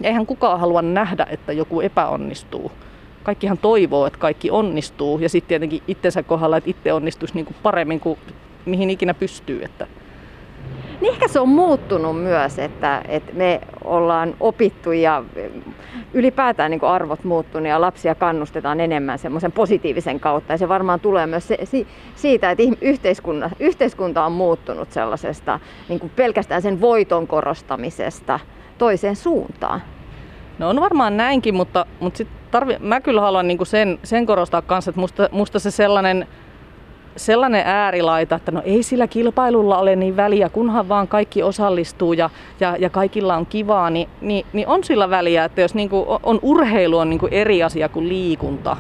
[0.05, 2.73] Eihän kukaan halua nähdä, että joku epäonnistuu.
[3.23, 7.57] Kaikkihan toivoo, että kaikki onnistuu ja sitten tietenkin itsensä kohdalla, että itse onnistuisi niin kuin
[7.63, 8.19] paremmin kuin
[8.67, 9.63] mihin ikinä pystyy.
[9.65, 9.87] Että
[11.01, 15.25] niin ehkä se on muuttunut myös, että, että me ollaan opittu ja
[16.15, 20.53] ylipäätään niin arvot muuttunut ja lapsia kannustetaan enemmän semmoisen positiivisen kautta.
[20.53, 21.59] Ja se varmaan tulee myös se,
[22.17, 28.41] siitä, että yhteiskunta, yhteiskunta on muuttunut sellaisesta niin pelkästään sen voiton korostamisesta
[28.83, 29.83] toiseen suuntaan.
[30.59, 34.63] No on varmaan näinkin, mutta, mutta sit tarvi, mä kyllä haluan niinku sen, sen korostaa
[34.63, 36.27] kanssa, että musta, musta se sellainen,
[37.17, 42.31] sellainen äärilaita, että no ei sillä kilpailulla ole niin väliä, kunhan vaan kaikki osallistuu ja,
[42.61, 46.39] ja, ja kaikilla on kivaa, niin, niin, niin on sillä väliä, että jos niinku on
[46.43, 48.77] urheilu on niinku eri asia kuin liikunta.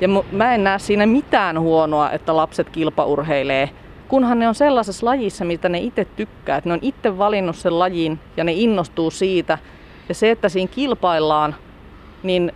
[0.00, 3.70] Ja mä en näe siinä mitään huonoa, että lapset kilpaurheilee
[4.08, 7.78] kunhan ne on sellaisessa lajissa, mitä ne itse tykkää, että ne on itse valinnut sen
[7.78, 9.58] lajin ja ne innostuu siitä.
[10.08, 11.54] Ja se, että siinä kilpaillaan,
[12.22, 12.52] niin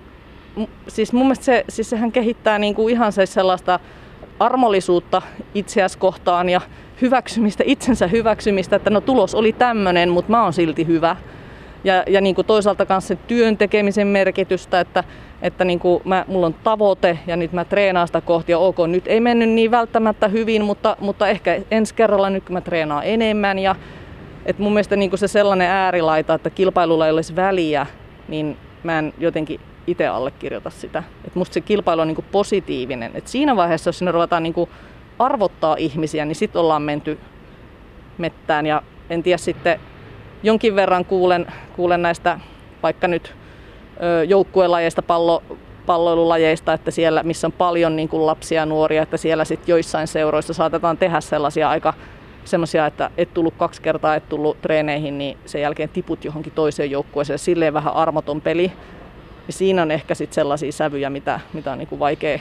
[0.88, 3.80] siis mun mielestä se, siis sehän kehittää niin kuin ihan se sellaista
[4.40, 5.22] armollisuutta
[5.54, 6.60] itseäsi kohtaan ja
[7.02, 11.16] hyväksymistä, itsensä hyväksymistä, että no tulos oli tämmöinen, mutta mä oon silti hyvä.
[11.84, 15.04] Ja, ja niin kuin toisaalta myös sen työn tekemisen merkitystä, että
[15.42, 18.76] että niin kuin mä, mulla on tavoite ja nyt mä treenaan sitä kohti ja ok,
[18.86, 23.02] nyt ei mennyt niin välttämättä hyvin, mutta, mutta ehkä ensi kerralla nyt kun mä treenaan
[23.04, 23.76] enemmän ja
[24.46, 27.86] et mun mielestä niin kuin se sellainen äärilaita, että kilpailulla ei olisi väliä,
[28.28, 31.02] niin mä en jotenkin itse allekirjoita sitä.
[31.24, 33.10] Et musta se kilpailu on niinku positiivinen.
[33.14, 34.68] Et siinä vaiheessa, jos sinne ruvetaan niinku
[35.18, 37.18] arvottaa ihmisiä, niin sitten ollaan menty
[38.18, 38.66] mettään.
[38.66, 39.80] Ja en tiedä sitten,
[40.42, 42.40] jonkin verran kuulen, kuulen näistä
[42.82, 43.34] vaikka nyt
[44.28, 45.42] joukkuelajeista, pallo,
[45.86, 50.06] palloilulajeista, että siellä, missä on paljon niin kuin lapsia ja nuoria, että siellä sitten joissain
[50.06, 51.94] seuroissa saatetaan tehdä sellaisia aika
[52.44, 56.90] semmoisia, että et tullut kaksi kertaa, et tullut treeneihin, niin sen jälkeen tiput johonkin toiseen
[56.90, 57.38] joukkueeseen.
[57.38, 58.72] Silleen vähän armoton peli.
[59.46, 62.38] Ja siinä on ehkä sitten sellaisia sävyjä, mitä, mitä on niin kuin vaikea,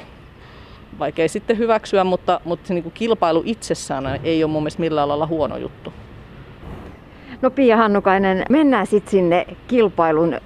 [0.99, 5.07] vaikea sitten hyväksyä, mutta, mutta se niin kuin kilpailu itsessään ei ole mun mielestä millään
[5.07, 5.93] lailla huono juttu.
[7.41, 10.37] No Pia Hannukainen, mennään sitten sinne kilpailun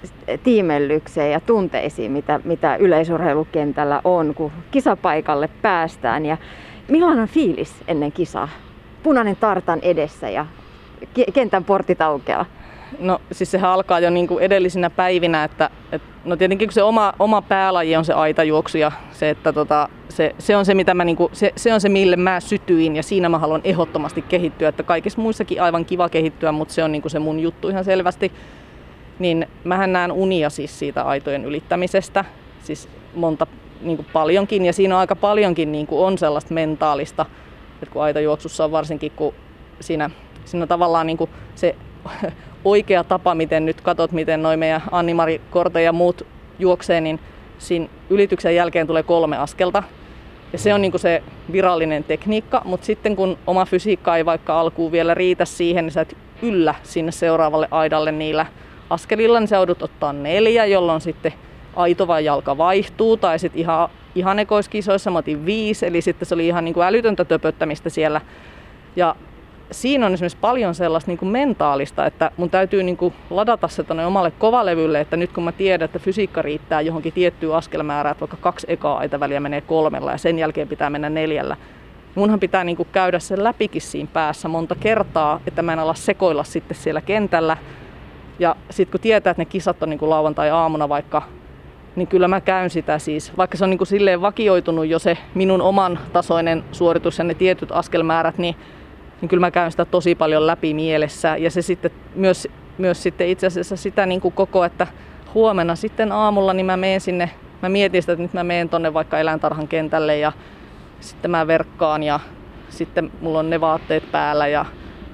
[0.44, 6.26] tiimellykseen ja tunteisiin, mitä, mitä yleisurheilukentällä on, kun kisapaikalle päästään.
[6.26, 6.38] Ja
[6.88, 8.50] millainen fiilis ennen kisaa?
[9.04, 10.46] Punainen tartan edessä ja
[11.34, 12.46] kentän portit aukeaa.
[13.00, 16.84] No siis sehän alkaa jo niin kuin edellisinä päivinä, että, että no tietenkin kun se
[16.84, 20.94] oma, oma päälaji on se aitajuoksu ja se, että tota, se, se, on se, mitä
[20.94, 24.22] mä, niin kuin, se, se on se, mille mä sytyin ja siinä mä haluan ehdottomasti
[24.22, 27.70] kehittyä, että kaikissa muissakin aivan kiva kehittyä, mutta se on niin kuin se mun juttu
[27.70, 28.32] ihan selvästi.
[29.20, 32.26] Niin mähän näen unia siis siitä aitojen ylittämisestä,
[32.64, 33.48] siis monta
[33.82, 37.26] niin kuin paljonkin ja siinä on aika paljonkin niin kuin on sellaista mentaalista,
[37.82, 39.34] että kun aitajuoksussa on varsinkin, kun
[39.80, 40.10] siinä,
[40.46, 41.76] siinä tavallaan niin kuin se
[42.66, 46.26] oikea tapa, miten nyt katot, miten noin meidän Anni-Mari Korte ja muut
[46.60, 47.20] juoksee, niin
[47.58, 49.84] siinä ylityksen jälkeen tulee kolme askelta.
[50.54, 54.92] Ja se on niin se virallinen tekniikka, mutta sitten kun oma fysiikka ei vaikka alkuun
[54.92, 58.46] vielä riitä siihen, niin sä et yllä sinne seuraavalle aidalle niillä
[58.90, 61.34] askelilla, niin sä joudut ottaa neljä, jolloin sitten
[61.76, 66.36] aito vai jalka vaihtuu, tai sitten ihan, ihan ekoiskisoissa mä otin viisi, eli sitten se
[66.36, 68.22] oli ihan niin kuin älytöntä töpöttämistä siellä.
[68.96, 69.16] Ja
[69.72, 73.84] siinä on esimerkiksi paljon sellaista niin kuin mentaalista, että mun täytyy niin kuin ladata se
[73.84, 78.22] tuonne omalle kovalevylle, että nyt kun mä tiedän, että fysiikka riittää johonkin tiettyyn askelmäärään, että
[78.22, 81.58] vaikka kaksi ekaa väliä menee kolmella ja sen jälkeen pitää mennä neljällä,
[82.16, 85.94] munhan pitää niin kuin käydä sen läpikin siinä päässä monta kertaa, että mä en ala
[85.94, 87.58] sekoilla sitten siellä kentällä.
[88.40, 91.22] Ja sitten kun tietää, että ne kisat on niin kuin lauantai-aamuna vaikka,
[91.96, 93.38] niin kyllä mä käyn sitä siis.
[93.38, 97.34] Vaikka se on niin kuin silleen vakioitunut jo se minun oman tasoinen suoritus ja ne
[97.34, 98.56] tietyt askelmäärät, niin
[99.24, 101.38] niin kyllä mä käyn sitä tosi paljon läpi mielessä.
[101.38, 104.88] Ja se sitten myös, myös sitten itse asiassa sitä niin kuin koko, että
[105.34, 107.30] huomenna sitten aamulla niin mä menen sinne,
[107.62, 110.32] mä mietin sitä, että nyt mä menen tonne vaikka eläintarhan kentälle ja
[111.00, 112.20] sitten mä verkkaan ja
[112.70, 114.66] sitten mulla on ne vaatteet päällä ja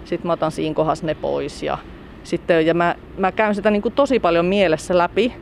[0.06, 1.78] sitten mä otan siinä kohdassa ne pois ja
[2.24, 5.34] sitten ja mä, mä käyn sitä niin kuin tosi paljon mielessä läpi.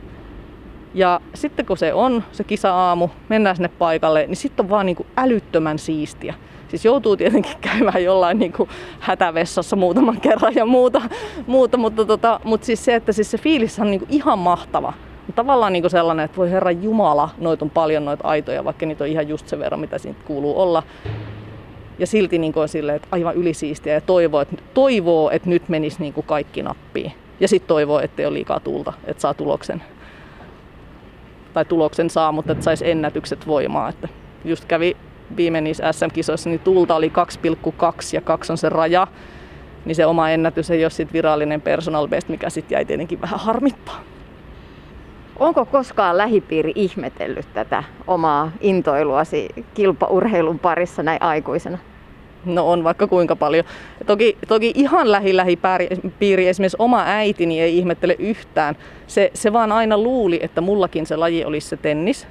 [0.94, 4.96] Ja sitten kun se on, se kisa-aamu, mennään sinne paikalle, niin sitten on vaan niin
[4.96, 6.34] kuin älyttömän siistiä.
[6.68, 8.68] Siis joutuu tietenkin käymään jollain niin kuin
[9.00, 11.02] hätävessassa muutaman kerran ja muuta,
[11.46, 14.92] muuta mutta, tota, mutta siis se, että siis se fiilis on niin kuin ihan mahtava.
[15.34, 19.04] Tavallaan niin kuin sellainen, että voi herra Jumala, noita on paljon noita aitoja, vaikka niitä
[19.04, 20.82] on ihan just se verran, mitä siitä kuuluu olla.
[21.98, 26.00] Ja silti niin kuin silleen, että aivan ylisiistiä ja toivoo, että, toivoo, että nyt menisi
[26.00, 27.12] niin kuin kaikki nappiin.
[27.40, 29.82] Ja sitten toivoo, ettei ole liikaa tulta, että saa tuloksen.
[31.54, 33.88] Tai tuloksen saa, mutta että saisi ennätykset voimaa.
[33.88, 34.08] Että
[34.44, 34.96] just kävi
[35.36, 39.06] viime niissä SM-kisoissa, niin tulta oli 2,2 ja 2 on se raja.
[39.84, 43.40] Niin se oma ennätys ei ole sit virallinen personal best, mikä sitten jäi tietenkin vähän
[43.40, 44.00] harmittaa.
[45.38, 51.78] Onko koskaan lähipiiri ihmetellyt tätä omaa intoiluasi kilpaurheilun parissa näin aikuisena?
[52.44, 53.64] No on vaikka kuinka paljon.
[54.06, 58.76] Toki, toki ihan lähi-lähipiiri, esimerkiksi oma äitini ei ihmettele yhtään.
[59.06, 62.26] Se, se vaan aina luuli, että mullakin se laji olisi se tennis.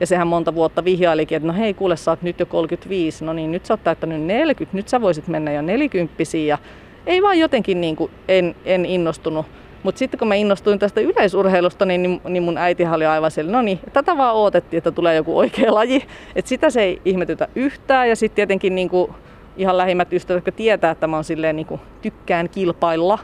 [0.00, 3.32] Ja sehän monta vuotta vihjailikin, että no hei kuule sä oot nyt jo 35, no
[3.32, 6.14] niin nyt sä oot täyttänyt 40, nyt sä voisit mennä jo 40
[6.46, 6.58] ja
[7.06, 9.46] ei vaan jotenkin niin kuin en, en innostunut.
[9.82, 13.52] Mutta sitten kun mä innostuin tästä yleisurheilusta, niin, niin, niin mun äiti oli aivan siellä,
[13.52, 16.02] no niin, tätä vaan odotettiin, että tulee joku oikea laji.
[16.36, 18.08] Et sitä se ei ihmetytä yhtään.
[18.08, 19.12] Ja sitten tietenkin niin kuin
[19.56, 23.18] ihan lähimmät ystävät, jotka tietää, että mä oon silleen niin kuin tykkään kilpailla,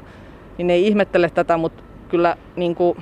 [0.58, 2.98] niin ne ei ihmettele tätä, mutta kyllä niin kuin,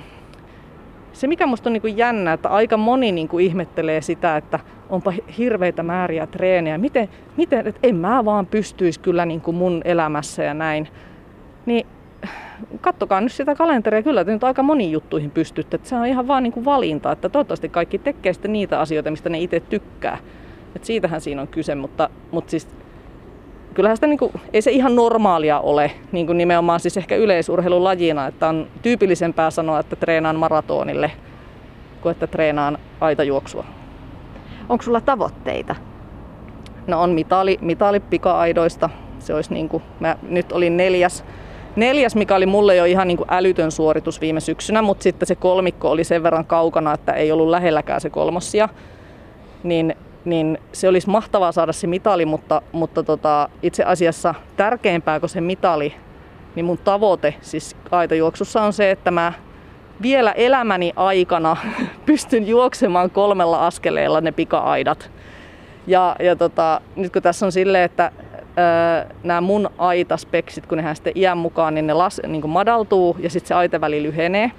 [1.15, 4.59] se mikä musta on niin kuin jännä, että aika moni niin kuin ihmettelee sitä, että
[4.89, 9.81] onpa hirveitä määriä treenejä, miten, miten että en mä vaan pystyisi kyllä niin kuin mun
[9.85, 10.87] elämässä ja näin.
[11.65, 11.87] Niin
[12.81, 15.75] kattokaa nyt sitä kalenteria, kyllä te nyt aika moniin juttuihin pystytte.
[15.75, 19.11] Että se on ihan vaan niin kuin valinta, että toivottavasti kaikki tekee sitten niitä asioita,
[19.11, 20.17] mistä ne itse tykkää.
[20.75, 22.67] Et siitähän siinä on kyse, mutta, mutta siis
[23.75, 28.27] kyllähän sitä niin kuin, ei se ihan normaalia ole niin kuin nimenomaan siis ehkä yleisurheilulajina,
[28.27, 31.11] että on tyypillisempää sanoa, että treenaan maratonille
[32.01, 33.65] kuin että treenaan aitajuoksua.
[34.69, 35.75] Onko sulla tavoitteita?
[36.87, 38.89] No on mitali, mitali pika-aidoista.
[39.19, 41.25] Se olisi niin kuin, mä nyt olin neljäs,
[41.75, 45.35] neljäs, mikä oli mulle jo ihan niin kuin älytön suoritus viime syksynä, mutta sitten se
[45.35, 48.69] kolmikko oli sen verran kaukana, että ei ollut lähelläkään se kolmossia.
[49.63, 55.29] Niin, niin se olisi mahtavaa saada se mitali, mutta, mutta tota, itse asiassa tärkeämpää kuin
[55.29, 55.93] se mitali,
[56.55, 59.33] niin mun tavoite siis aitajuoksussa on se, että mä
[60.01, 61.57] vielä elämäni aikana
[62.05, 65.11] pystyn juoksemaan kolmella askeleella ne pika-aidat.
[65.87, 68.11] Ja, ja tota, nyt kun tässä on silleen, että
[69.23, 73.29] nämä mun aitaspeksit, kun nehän sitten iän mukaan, niin ne las, niin kuin madaltuu ja
[73.29, 74.51] sitten se aitaväli lyhenee.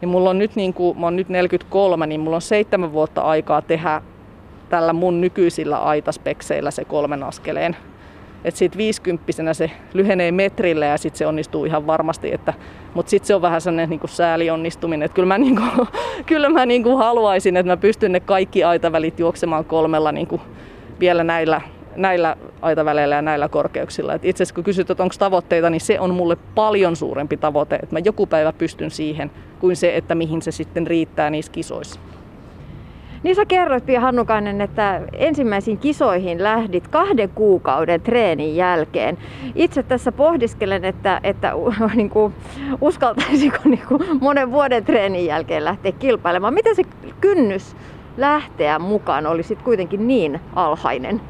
[0.00, 3.22] Niin mulla on nyt, niin kuin, mä oon nyt 43, niin mulla on seitsemän vuotta
[3.22, 4.02] aikaa tehdä
[4.68, 7.76] tällä mun nykyisillä aitaspekseillä se kolmen askeleen.
[8.44, 12.34] Että siitä 50 se lyhenee metrille ja sitten se onnistuu ihan varmasti.
[12.34, 12.54] Että,
[12.94, 15.06] mutta sitten se on vähän sellainen niin sääli onnistuminen.
[15.06, 15.88] Että kyllä mä, niin kuin,
[16.26, 20.40] kyllä mä niin kuin haluaisin, että mä pystyn ne kaikki aitavälit juoksemaan kolmella niin kuin
[21.00, 21.60] vielä näillä
[21.96, 24.14] näillä aitaväleillä ja näillä korkeuksilla.
[24.14, 27.76] Et itse asiassa kun kysyt, että onko tavoitteita, niin se on mulle paljon suurempi tavoite,
[27.76, 32.00] että mä joku päivä pystyn siihen, kuin se, että mihin se sitten riittää niissä kisoissa.
[33.22, 39.18] Niin sä kerroit, Pia Hannukainen, että ensimmäisiin kisoihin lähdit kahden kuukauden treenin jälkeen.
[39.54, 41.52] Itse tässä pohdiskelen, että, että
[41.94, 42.34] niin kuin,
[42.80, 46.54] uskaltaisiko niin kuin monen vuoden treenin jälkeen lähteä kilpailemaan.
[46.54, 46.82] Miten se
[47.20, 47.76] kynnys
[48.16, 51.20] lähteä mukaan oli sitten kuitenkin niin alhainen?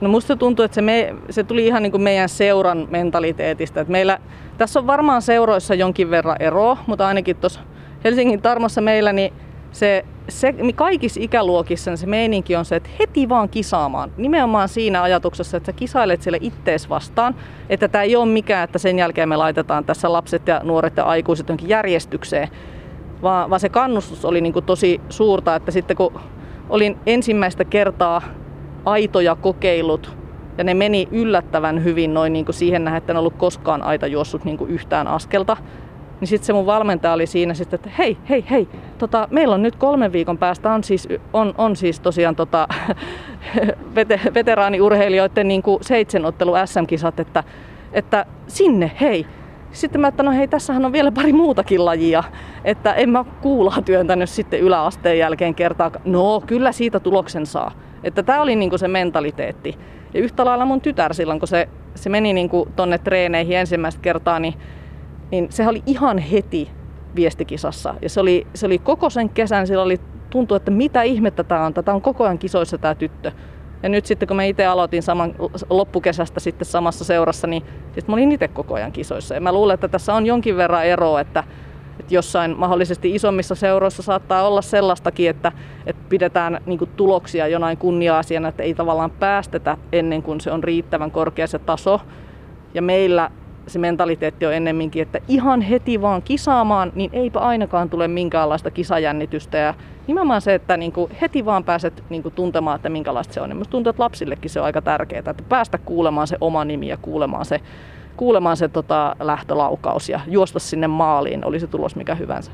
[0.00, 3.80] No musta tuntuu, että se, me, se tuli ihan niin kuin meidän seuran mentaliteetistä.
[3.80, 4.18] Että meillä,
[4.58, 7.60] tässä on varmaan seuroissa jonkin verran eroa, mutta ainakin tuossa
[8.04, 9.32] Helsingin Tarmossa meillä niin
[9.72, 14.10] se, se, kaikissa ikäluokissa se meininki on se, että heti vaan kisaamaan.
[14.16, 17.34] Nimenomaan siinä ajatuksessa, että sä kisailet sille ittees vastaan.
[17.68, 21.04] Että tämä ei ole mikään, että sen jälkeen me laitetaan tässä lapset ja nuoret ja
[21.04, 22.48] aikuiset jonkin järjestykseen.
[23.22, 26.20] Vaan, vaan se kannustus oli niin kuin tosi suurta, että sitten kun
[26.68, 28.22] olin ensimmäistä kertaa
[28.84, 30.16] aitoja kokeilut
[30.58, 34.06] ja ne meni yllättävän hyvin noin niin kuin siihen nähden, että en ollut koskaan aita
[34.06, 35.56] juossut niin kuin yhtään askelta.
[36.20, 39.62] Niin sitten se mun valmentaja oli siinä sitten, että hei, hei, hei, tota, meillä on
[39.62, 42.68] nyt kolmen viikon päästä on siis, on, on siis tosiaan tota,
[43.94, 47.44] vete, veteraaniurheilijoiden niin kuin seitsemänottelu SM-kisat, että,
[47.92, 49.26] että sinne, hei.
[49.72, 52.24] Sitten mä että no hei, tässähän on vielä pari muutakin lajia,
[52.64, 55.90] että en mä kuulaa työntänyt sitten yläasteen jälkeen kertaa.
[56.04, 57.72] No, kyllä siitä tuloksen saa.
[58.04, 59.78] Että tämä oli niinku se mentaliteetti.
[60.14, 64.38] Ja yhtä lailla mun tytär silloin, kun se, se meni niinku tonne treeneihin ensimmäistä kertaa,
[64.38, 64.54] niin,
[65.30, 66.70] niin se oli ihan heti
[67.16, 67.94] viestikisassa.
[68.02, 71.66] Ja se oli, se oli koko sen kesän, sillä oli tuntuu, että mitä ihmettä tämä
[71.66, 73.32] on, tämä on koko ajan kisoissa tämä tyttö.
[73.82, 75.34] Ja nyt sitten kun mä itse aloitin saman
[75.70, 79.34] loppukesästä sitten samassa seurassa, niin sitten mä olin itse koko ajan kisoissa.
[79.34, 81.44] Ja mä luulen, että tässä on jonkin verran eroa, että,
[82.00, 85.52] että jossain mahdollisesti isommissa seuroissa saattaa olla sellaistakin, että,
[85.86, 91.10] että pidetään niin tuloksia jonain kunnia-asiana, että ei tavallaan päästetä ennen kuin se on riittävän
[91.10, 92.00] korkea se taso.
[92.74, 93.30] Ja meillä
[93.70, 99.58] se mentaliteetti on ennemminkin, että ihan heti vaan kisaamaan, niin eipä ainakaan tule minkäänlaista kisajännitystä.
[99.58, 99.74] Ja
[100.06, 103.50] nimenomaan se, että niin kuin heti vaan pääset niin kuin tuntemaan, että minkälaista se on.
[103.50, 106.88] Ja niin tuntuu, että lapsillekin se on aika tärkeää, että päästä kuulemaan se oma nimi
[106.88, 107.60] ja kuulemaan se
[108.16, 112.52] kuulemaan se tota, lähtölaukaus ja juosta sinne maaliin, oli se tulos mikä hyvänsä.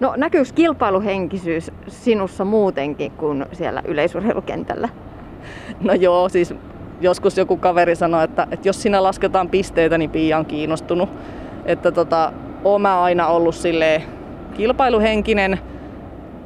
[0.00, 4.88] No näkyykö kilpailuhenkisyys sinussa muutenkin kuin siellä yleisurheilukentällä?
[5.80, 6.54] No joo, siis
[7.00, 11.08] joskus joku kaveri sanoi, että, että jos sinä lasketaan pisteitä, niin Pia on kiinnostunut.
[11.64, 12.32] Että tota,
[12.78, 14.02] mä aina ollut silleen
[14.54, 15.60] kilpailuhenkinen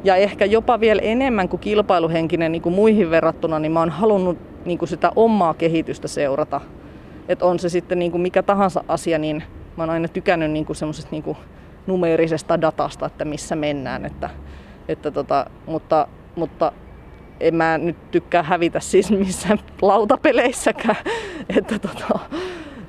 [0.04, 4.38] ja ehkä jopa vielä enemmän kuin kilpailuhenkinen niin kuin muihin verrattuna, niin mä oon halunnut
[4.64, 6.60] niin kuin sitä omaa kehitystä seurata
[7.28, 9.42] että on se sitten niin kuin mikä tahansa asia, niin
[9.76, 11.36] mä oon aina tykännyt niin kuin semmoisesta niin kuin
[11.86, 14.04] numeerisesta datasta, että missä mennään.
[14.04, 14.30] Että,
[14.88, 16.72] että tota, mutta, mutta
[17.40, 20.96] en mä nyt tykkää hävitä siis missään lautapeleissäkään.
[21.56, 22.18] että tota,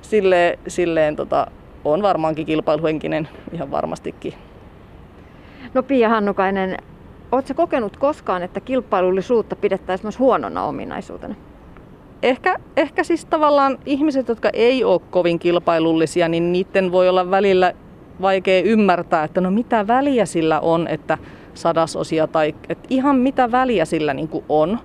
[0.01, 1.47] silleen, silleen tota,
[1.85, 4.33] on varmaankin kilpailuhenkinen ihan varmastikin.
[5.73, 6.77] No Pia Hannukainen,
[7.31, 11.35] oletko kokenut koskaan, että kilpailullisuutta pidettäisiin myös huonona ominaisuutena?
[12.25, 17.73] ehkä, ehkä siis tavallaan ihmiset, jotka ei ole kovin kilpailullisia, niin niiden voi olla välillä
[18.21, 21.17] vaikea ymmärtää, että no mitä väliä sillä on, että
[21.55, 24.79] sadasosia tai että ihan mitä väliä sillä niin kuin on.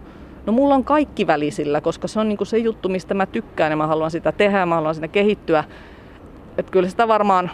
[0.47, 3.73] No mulla on kaikki välisillä, koska se on niin kuin se juttu, mistä mä tykkään
[3.73, 5.65] ja mä haluan sitä tehdä ja mä haluan sitä kehittyä.
[6.59, 7.51] Että kyllä sitä varmaan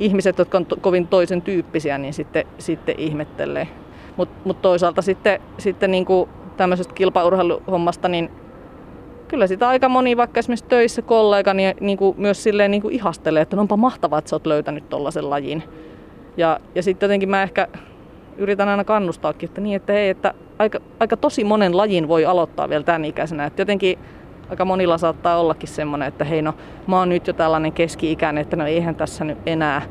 [0.00, 3.68] ihmiset, jotka on to- kovin toisen tyyppisiä, niin sitten, sitten ihmettelee.
[4.16, 8.30] Mutta mut toisaalta sitten, sitten niin kuin tämmöisestä kilpaurheiluhommasta, niin
[9.28, 12.94] kyllä sitä aika moni vaikka esimerkiksi töissä kollega niin, niin kuin myös silleen niin kuin
[12.94, 15.62] ihastelee, että onpa mahtavaa, että sä oot löytänyt tollaisen lajin.
[16.36, 17.68] Ja, ja sitten jotenkin mä ehkä
[18.36, 22.68] yritän aina kannustaakin, että niin, että hei, että aika, aika tosi monen lajin voi aloittaa
[22.68, 23.44] vielä tämän ikäisenä.
[23.44, 23.98] Että jotenkin
[24.50, 26.54] aika monilla saattaa ollakin semmoinen, että hei no
[26.86, 29.82] mä oon nyt jo tällainen keski-ikäinen, että no eihän tässä nyt enää.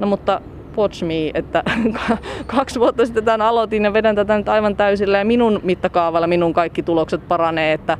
[0.00, 0.40] No mutta
[0.76, 1.62] watch me, että
[2.56, 6.52] kaksi vuotta sitten tämän aloitin ja vedän tätä nyt aivan täysillä ja minun mittakaavalla minun
[6.52, 7.98] kaikki tulokset paranee, että,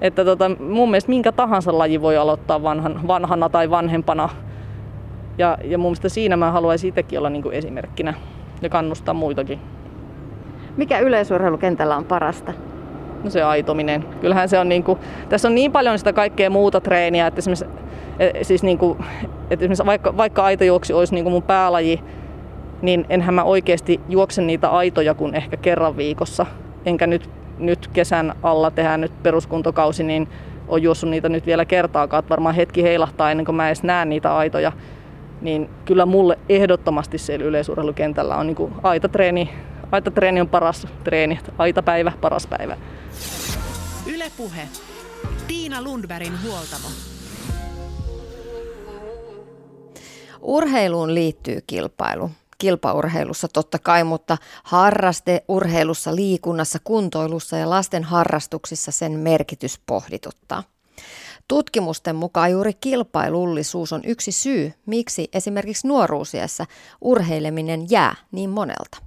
[0.00, 4.28] että tota, mun mielestä minkä tahansa laji voi aloittaa vanhan, vanhana tai vanhempana.
[5.38, 8.14] Ja, ja mun mielestä siinä mä haluaisin itsekin olla niin kuin esimerkkinä
[8.62, 9.58] ja kannustaa muitakin.
[10.76, 12.52] Mikä yleisurheilukentällä on parasta?
[13.24, 14.04] No se aitominen.
[14.20, 17.64] Kyllähän se on niin kuin, tässä on niin paljon sitä kaikkea muuta treeniä, että esimerkiksi,
[18.18, 18.98] e, siis niin kuin,
[19.50, 22.00] että esimerkiksi vaikka, vaikka aitojuoksi olisi niin kuin mun päälaji,
[22.82, 26.46] niin enhän mä oikeasti juokse niitä aitoja kuin ehkä kerran viikossa.
[26.86, 30.28] Enkä nyt, nyt kesän alla tehdä nyt peruskuntokausi, niin
[30.68, 32.22] on juossut niitä nyt vielä kertaakaan.
[32.30, 34.72] Varmaan hetki heilahtaa ennen kuin mä edes näen niitä aitoja.
[35.40, 39.50] Niin kyllä mulle ehdottomasti siellä yleisurheilukentällä on niin kuin aitatreeni,
[39.92, 42.76] aitatreeni on paras treeni, aitapäivä paras päivä.
[44.06, 44.68] Ylepuhe.
[45.46, 46.88] Tiina Lundbergin huoltamo.
[50.42, 52.30] Urheiluun liittyy kilpailu.
[52.58, 60.62] Kilpaurheilussa totta kai, mutta harrasteurheilussa, liikunnassa, kuntoilussa ja lasten harrastuksissa sen merkitys pohdituttaa.
[61.50, 66.66] Tutkimusten mukaan juuri kilpailullisuus on yksi syy, miksi esimerkiksi nuoruusiässä
[67.00, 68.98] urheileminen jää niin monelta.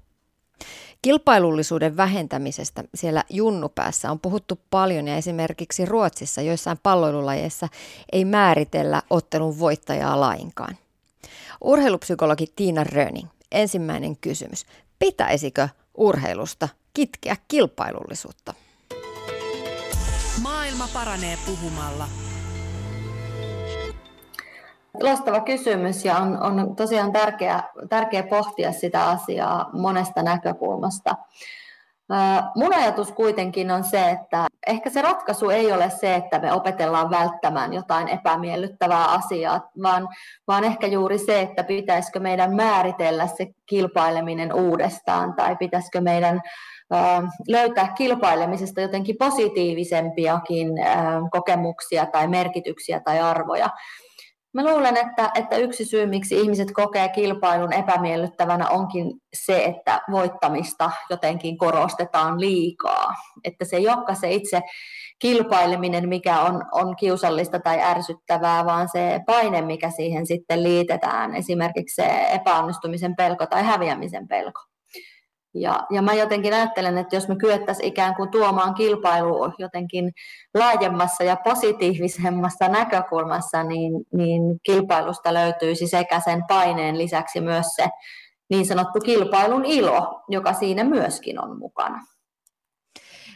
[1.02, 7.68] Kilpailullisuuden vähentämisestä siellä junnupäässä on puhuttu paljon ja esimerkiksi Ruotsissa joissain palloilulajeissa
[8.12, 10.78] ei määritellä ottelun voittajaa lainkaan.
[11.62, 14.66] Urheilupsykologi Tiina Röning, ensimmäinen kysymys.
[15.00, 18.54] Pitäisikö urheilusta kitkeä kilpailullisuutta?
[20.42, 22.08] Maailma paranee puhumalla.
[25.02, 31.16] Loistava kysymys ja on, on tosiaan tärkeää, tärkeä pohtia sitä asiaa monesta näkökulmasta.
[32.56, 37.10] Mun ajatus kuitenkin on se, että ehkä se ratkaisu ei ole se, että me opetellaan
[37.10, 40.10] välttämään jotain epämiellyttävää asiaa, vaan,
[40.48, 46.42] vaan ehkä juuri se, että pitäisikö meidän määritellä se kilpaileminen uudestaan tai pitäisikö meidän
[47.48, 50.68] löytää kilpailemisesta jotenkin positiivisempiakin
[51.32, 53.70] kokemuksia tai merkityksiä tai arvoja.
[54.54, 60.92] Mä luulen, että, että yksi syy, miksi ihmiset kokee kilpailun epämiellyttävänä, onkin se, että voittamista
[61.10, 63.14] jotenkin korostetaan liikaa.
[63.44, 64.62] Että se ei olekaan se itse
[65.20, 71.96] kilpaileminen, mikä on, on kiusallista tai ärsyttävää, vaan se paine, mikä siihen sitten liitetään, esimerkiksi
[71.96, 74.73] se epäonnistumisen pelko tai häviämisen pelko.
[75.56, 80.12] Ja, ja mä jotenkin ajattelen, että jos me kyettäisiin ikään kuin tuomaan kilpailu jotenkin
[80.54, 87.86] laajemmassa ja positiivisemmassa näkökulmassa, niin, niin kilpailusta löytyisi sekä sen paineen lisäksi myös se
[88.50, 92.00] niin sanottu kilpailun ilo, joka siinä myöskin on mukana.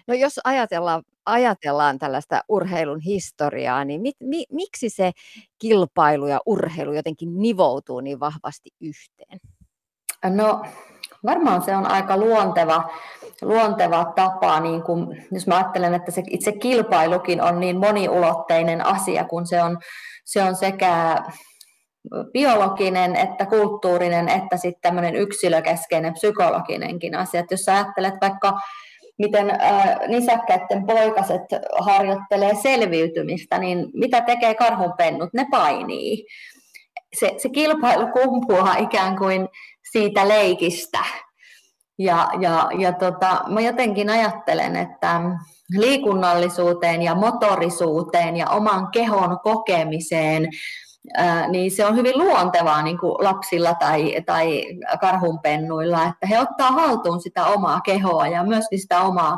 [0.08, 5.12] No jos ajatellaan, ajatellaan tällaista urheilun historiaa, niin mit, mi, miksi se
[5.60, 9.40] kilpailu ja urheilu jotenkin nivoutuu niin vahvasti yhteen?
[10.36, 10.62] No
[11.28, 12.90] varmaan se on aika luonteva,
[13.42, 19.24] luonteva tapa, niin kuin, jos mä ajattelen, että se itse kilpailukin on niin moniulotteinen asia,
[19.24, 19.78] kun se on,
[20.26, 21.24] se on sekä
[22.34, 27.40] biologinen, että kulttuurinen, että sitten tämmöinen yksilökeskeinen psykologinenkin asia.
[27.40, 28.60] Että jos sä ajattelet vaikka
[29.18, 29.52] miten
[30.08, 31.42] nisäkkäiden poikaset
[31.80, 35.30] harjoittelee selviytymistä, niin mitä tekee karhunpennut?
[35.34, 36.26] Ne painii.
[37.20, 39.48] Se, se kilpailu kumpuaa ikään kuin
[39.92, 41.00] siitä leikistä.
[42.00, 45.22] Ja, ja, ja tota, mä jotenkin ajattelen, että
[45.70, 50.50] liikunnallisuuteen ja motorisuuteen ja oman kehon kokemiseen,
[51.18, 54.64] ää, niin se on hyvin luontevaa niin kuin lapsilla tai, tai
[55.02, 59.38] karhunpennuilla, että he ottaa haltuun sitä omaa kehoa ja myöskin sitä omaa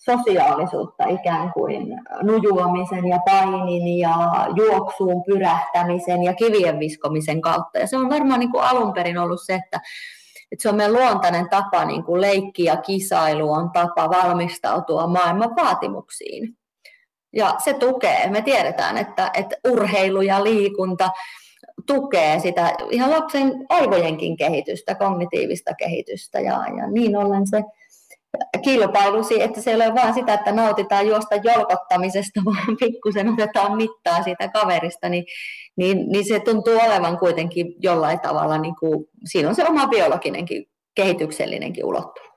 [0.00, 1.86] sosiaalisuutta ikään kuin
[2.22, 7.78] nujuamisen ja painin ja juoksuun pyrähtämisen ja kivien viskomisen kautta.
[7.78, 9.80] Ja se on varmaan niin kuin alun perin ollut se, että,
[10.52, 15.56] että se on meidän luontainen tapa, niin kuin leikki ja kisailu on tapa valmistautua maailman
[15.56, 16.56] vaatimuksiin.
[17.32, 21.10] Ja se tukee, me tiedetään, että, että urheilu ja liikunta
[21.86, 27.62] tukee sitä ihan lapsen aivojenkin kehitystä, kognitiivista kehitystä ja, ja niin ollen se
[28.64, 34.22] kilpailu, että se ei ole vain sitä, että nautitaan juosta jolkottamisesta, vaan pikkusen otetaan mittaa
[34.22, 35.24] siitä kaverista, niin,
[35.76, 40.66] niin, niin se tuntuu olevan kuitenkin jollain tavalla, niin kuin, siinä on se oma biologinenkin,
[40.94, 42.29] kehityksellinenkin ulottuvuus.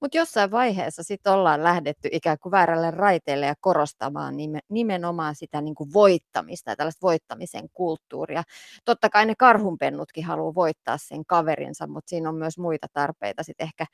[0.00, 4.34] Mutta jossain vaiheessa sitten ollaan lähdetty ikään kuin väärälle raiteelle ja korostamaan
[4.68, 8.42] nimenomaan sitä niin kuin voittamista ja tällaista voittamisen kulttuuria.
[8.84, 13.64] Totta kai ne karhunpennutkin haluaa voittaa sen kaverinsa, mutta siinä on myös muita tarpeita sitten
[13.64, 13.86] ehkä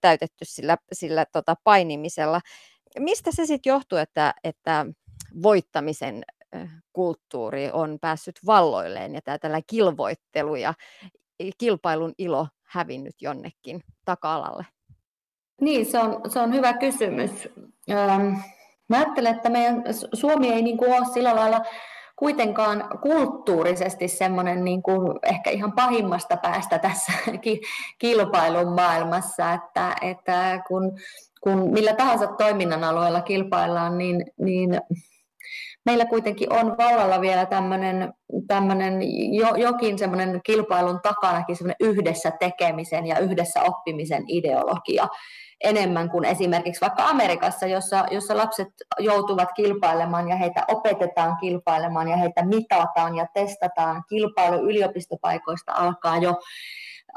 [0.00, 2.40] täytetty sillä, sillä tota painimisella.
[2.98, 4.86] mistä se sitten johtuu, että, että
[5.42, 6.22] voittamisen
[6.92, 10.74] kulttuuri on päässyt valloilleen ja tämä tällä kilvoittelu ja
[11.58, 14.66] kilpailun ilo hävinnyt jonnekin taka-alalle?
[15.60, 17.48] Niin, se on, se on hyvä kysymys.
[18.88, 21.60] Mä ajattelen, että meidän Suomi ei niin kuin ole sillä lailla
[22.16, 27.12] kuitenkaan kulttuurisesti semmoinen niin kuin ehkä ihan pahimmasta päästä tässä
[27.98, 30.98] kilpailun maailmassa, että, että kun,
[31.40, 34.80] kun millä tahansa toiminnan alueella kilpaillaan, niin, niin
[35.86, 38.12] meillä kuitenkin on vallalla vielä tämmöinen,
[38.46, 38.98] tämmöinen
[39.34, 45.08] jo, jokin semmoinen kilpailun takanakin semmoinen yhdessä tekemisen ja yhdessä oppimisen ideologia
[45.64, 52.16] enemmän kuin esimerkiksi vaikka Amerikassa, jossa, jossa lapset joutuvat kilpailemaan ja heitä opetetaan kilpailemaan ja
[52.16, 54.04] heitä mitataan ja testataan.
[54.08, 56.34] Kilpailu yliopistopaikoista alkaa jo,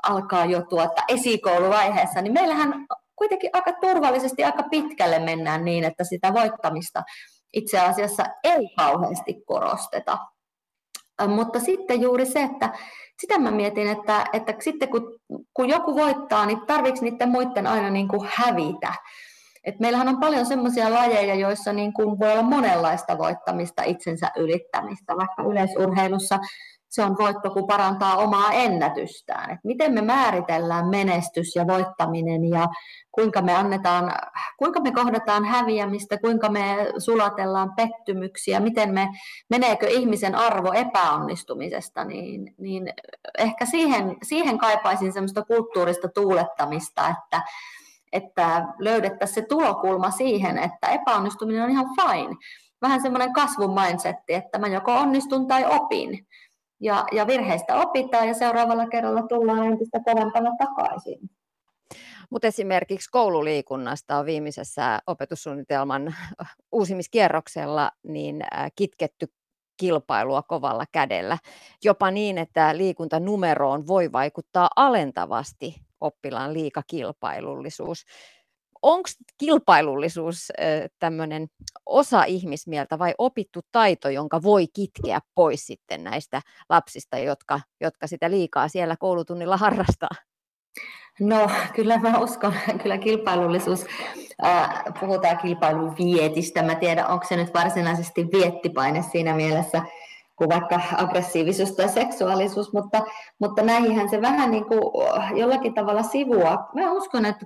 [0.04, 2.86] alkaa jo tuota esikouluvaiheessa, niin meillähän
[3.16, 7.04] kuitenkin aika turvallisesti aika pitkälle mennään niin, että sitä voittamista
[7.54, 10.18] itse asiassa ei kauheasti korosteta.
[11.28, 12.70] Mutta sitten juuri se, että
[13.22, 15.20] sitä mä mietin, että, että sitten kun,
[15.54, 18.94] kun joku voittaa, niin tarvitsi niiden muiden aina niin kuin hävitä.
[19.64, 25.18] Et meillähän on paljon sellaisia lajeja, joissa niin kuin voi olla monenlaista voittamista, itsensä ylittämistä.
[25.18, 26.40] Vaikka yleisurheilussa
[26.94, 29.52] se on voitto, kun parantaa omaa ennätystään.
[29.52, 32.68] Et miten me määritellään menestys ja voittaminen ja
[33.12, 34.14] kuinka me annetaan,
[34.58, 39.10] kuinka me kohdataan häviämistä, kuinka me sulatellaan pettymyksiä, miten me,
[39.50, 42.94] meneekö ihmisen arvo epäonnistumisesta, niin, niin
[43.38, 47.42] ehkä siihen, siihen kaipaisin semmoista kulttuurista tuulettamista, että,
[48.12, 52.36] että löydettäisiin se tulokulma siihen, että epäonnistuminen on ihan fine.
[52.82, 56.28] Vähän semmoinen kasvun mindsetti, että mä joko onnistun tai opin
[56.84, 61.20] ja, ja virheistä opitaan ja seuraavalla kerralla tullaan entistä kovempana takaisin.
[62.30, 66.16] Mutta esimerkiksi koululiikunnasta on viimeisessä opetussuunnitelman
[66.72, 68.44] uusimiskierroksella niin
[68.76, 69.28] kitketty
[69.78, 71.38] kilpailua kovalla kädellä.
[71.84, 78.06] Jopa niin, että liikuntanumeroon voi vaikuttaa alentavasti oppilaan liikakilpailullisuus
[78.84, 80.52] onko kilpailullisuus
[81.00, 81.48] tämmöinen
[81.86, 88.32] osa ihmismieltä vai opittu taito, jonka voi kitkeä pois sitten näistä lapsista, jotka, jotka sitä
[88.32, 90.10] liikaa siellä koulutunnilla harrastaa?
[91.20, 92.54] No kyllä mä uskon,
[92.84, 93.86] kyllä kilpailullisuus,
[94.46, 99.82] äh, puhutaan kilpailun vietistä, mä tiedän onko se nyt varsinaisesti viettipaine siinä mielessä,
[100.36, 103.02] kuin vaikka aggressiivisuus tai seksuaalisuus, mutta,
[103.40, 104.82] mutta näihinhän se vähän niin kuin
[105.40, 106.58] jollakin tavalla sivua.
[106.76, 107.46] Mä uskon, että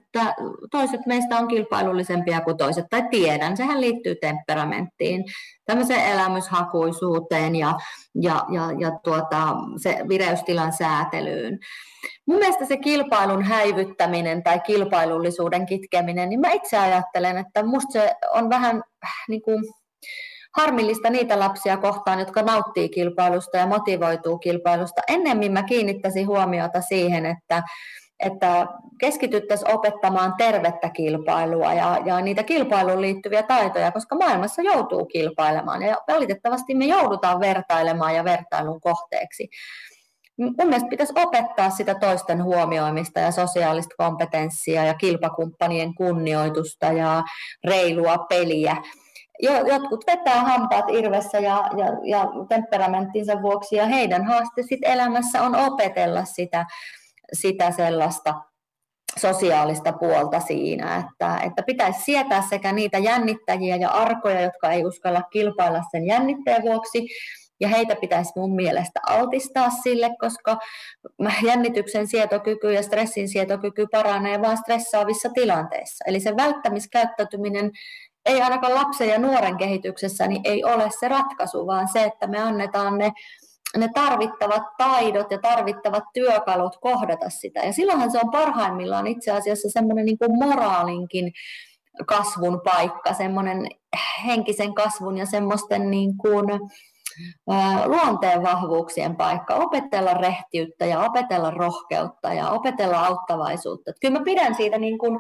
[0.72, 5.24] toiset meistä on kilpailullisempia kuin toiset, tai tiedän, sehän liittyy temperamenttiin,
[5.66, 7.74] tämmöiseen elämyshakuisuuteen ja,
[8.16, 11.60] ja, ja, ja tuota, se vireystilan säätelyyn.
[12.28, 18.16] Mun mielestä se kilpailun häivyttäminen tai kilpailullisuuden kitkeminen, niin mä itse ajattelen, että musta se
[18.34, 18.84] on vähän
[19.30, 19.64] niin kuin,
[20.58, 25.02] harmillista niitä lapsia kohtaan, jotka nauttii kilpailusta ja motivoituu kilpailusta.
[25.08, 27.64] Ennemmin mä kiinnittäisin huomiota siihen, että,
[28.20, 28.68] että
[29.00, 35.98] keskityttäisiin opettamaan tervettä kilpailua ja, ja niitä kilpailuun liittyviä taitoja, koska maailmassa joutuu kilpailemaan ja
[36.08, 39.50] valitettavasti me joudutaan vertailemaan ja vertailun kohteeksi.
[40.38, 47.24] Mun mielestä pitäisi opettaa sitä toisten huomioimista ja sosiaalista kompetenssia ja kilpakumppanien kunnioitusta ja
[47.68, 48.76] reilua peliä
[49.40, 55.56] jotkut vetää hampaat irvessä ja, ja, ja temperamenttinsa vuoksi ja heidän haaste sit elämässä on
[55.56, 56.66] opetella sitä,
[57.34, 58.34] sitä sellaista
[59.20, 65.22] sosiaalista puolta siinä, että, että pitäisi sietää sekä niitä jännittäjiä ja arkoja, jotka ei uskalla
[65.22, 67.08] kilpailla sen jännitteen vuoksi,
[67.60, 70.58] ja heitä pitäisi mun mielestä altistaa sille, koska
[71.44, 76.06] jännityksen sietokyky ja stressin sietokyky paranee vain stressaavissa tilanteissa.
[76.08, 77.72] Eli se välttämiskäyttäytyminen
[78.28, 82.40] ei ainakaan lapsen ja nuoren kehityksessä niin ei ole se ratkaisu, vaan se, että me
[82.40, 83.12] annetaan ne,
[83.78, 87.60] ne tarvittavat taidot ja tarvittavat työkalut kohdata sitä.
[87.60, 91.32] Ja silloinhan se on parhaimmillaan itse asiassa semmoinen niin kuin moraalinkin
[92.06, 93.68] kasvun paikka, semmoinen
[94.26, 96.46] henkisen kasvun ja semmoisten niin kuin,
[97.86, 103.92] luonteen vahvuuksien paikka, opetella rehtiyttä ja opetella rohkeutta ja opetella auttavaisuutta.
[104.02, 105.20] Kyllä mä pidän siitä niin kuin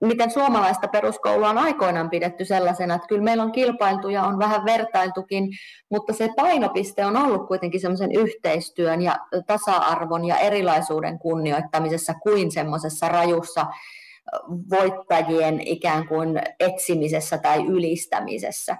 [0.00, 4.64] miten suomalaista peruskoulua on aikoinaan pidetty sellaisena, että kyllä meillä on kilpailtu ja on vähän
[4.64, 5.48] vertailtukin,
[5.90, 9.16] mutta se painopiste on ollut kuitenkin semmoisen yhteistyön ja
[9.46, 13.66] tasa-arvon ja erilaisuuden kunnioittamisessa kuin semmoisessa rajussa
[14.70, 18.76] voittajien ikään kuin etsimisessä tai ylistämisessä.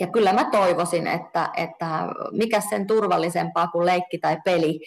[0.00, 1.86] Ja kyllä mä toivoisin, että, että
[2.32, 4.80] mikä sen turvallisempaa kuin leikki tai peli,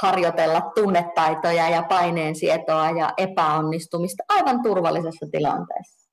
[0.00, 6.10] harjoitella tunnetaitoja ja paineensietoa ja epäonnistumista aivan turvallisessa tilanteessa.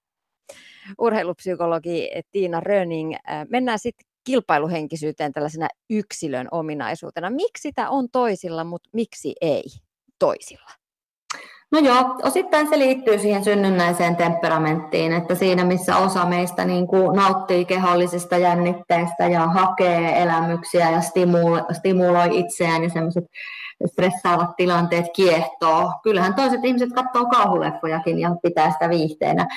[0.98, 3.16] urheilupsykologi Tiina Röning.
[3.50, 7.30] Mennään sitten kilpailuhenkisyyteen tällaisena yksilön ominaisuutena.
[7.30, 9.64] Miksi sitä on toisilla, mutta miksi ei
[10.20, 10.79] toisilla?
[11.72, 17.16] No joo, osittain se liittyy siihen synnynnäiseen temperamenttiin, että siinä missä osa meistä niin kuin
[17.16, 21.02] nauttii kehollisista jännitteistä ja hakee elämyksiä ja
[21.72, 23.24] stimuloi itseään ja semmoiset
[23.86, 25.94] stressaavat tilanteet kiehtoo.
[26.04, 29.48] Kyllähän toiset ihmiset katsoo kauhuleffojakin ja pitää sitä viihteenä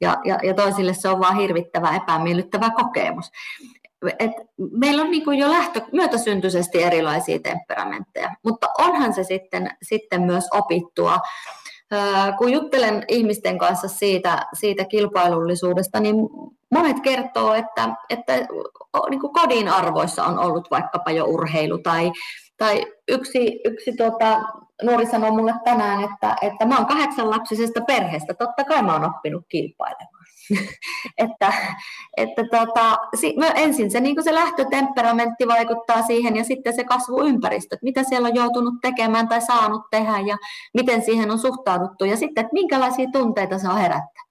[0.00, 3.30] ja, ja, ja toisille se on vaan hirvittävä epämiellyttävä kokemus.
[4.18, 4.32] Et
[4.72, 10.44] meillä on niin kuin jo lähtö, myötäsyntyisesti erilaisia temperamentteja, mutta onhan se sitten, sitten myös
[10.52, 11.18] opittua
[12.38, 16.16] kun juttelen ihmisten kanssa siitä, siitä kilpailullisuudesta, niin
[16.70, 18.32] monet kertoo, että, että
[19.10, 21.78] niin kuin kodin arvoissa on ollut vaikkapa jo urheilu.
[21.78, 22.12] Tai,
[22.56, 24.42] tai yksi, yksi tuota,
[24.82, 29.44] nuori sanoi mulle tänään, että, että mä oon kahdeksanlapsisesta perheestä, totta kai mä oon oppinut
[29.48, 30.19] kilpailemaan.
[31.24, 31.52] että,
[32.16, 32.98] että tota,
[33.54, 38.34] ensin se, niin se lähtötemperamentti vaikuttaa siihen ja sitten se kasvuympäristö, että mitä siellä on
[38.34, 40.36] joutunut tekemään tai saanut tehdä ja
[40.74, 44.24] miten siihen on suhtauduttu ja sitten, että minkälaisia tunteita se on herättää.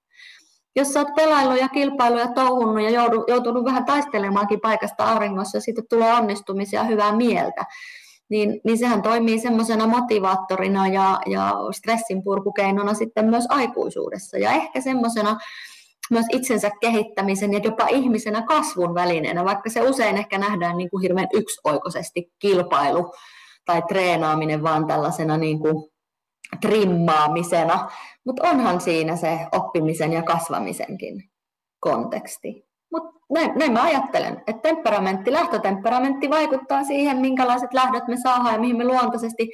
[0.76, 2.90] Jos pelailu ja kilpailu ja touhunnut ja
[3.28, 7.64] joutunut vähän taistelemaankin paikasta auringossa ja sitten tulee onnistumisia ja hyvää mieltä,
[8.30, 14.38] niin, niin sehän toimii semmoisena motivaattorina ja, ja stressin purkukeinona sitten myös aikuisuudessa.
[14.38, 15.36] Ja ehkä semmoisena
[16.10, 21.02] myös itsensä kehittämisen ja jopa ihmisenä kasvun välineenä, vaikka se usein ehkä nähdään niin kuin
[21.02, 23.12] hirveän yksioikoisesti kilpailu
[23.64, 25.90] tai treenaaminen vaan tällaisena niin kuin
[26.60, 27.90] trimmaamisena,
[28.24, 31.30] mutta onhan siinä se oppimisen ja kasvamisenkin
[31.80, 32.66] konteksti.
[32.92, 38.60] Mutta näin, näin mä ajattelen, että temperamentti, lähtötemperamentti vaikuttaa siihen, minkälaiset lähdöt me saadaan ja
[38.60, 39.50] mihin me luontaisesti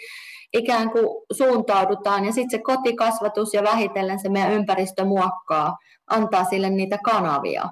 [0.59, 2.25] ikään kuin suuntaudutaan.
[2.25, 5.77] Ja sitten se kotikasvatus ja vähitellen se meidän ympäristö muokkaa
[6.07, 7.69] antaa sille niitä kanavia.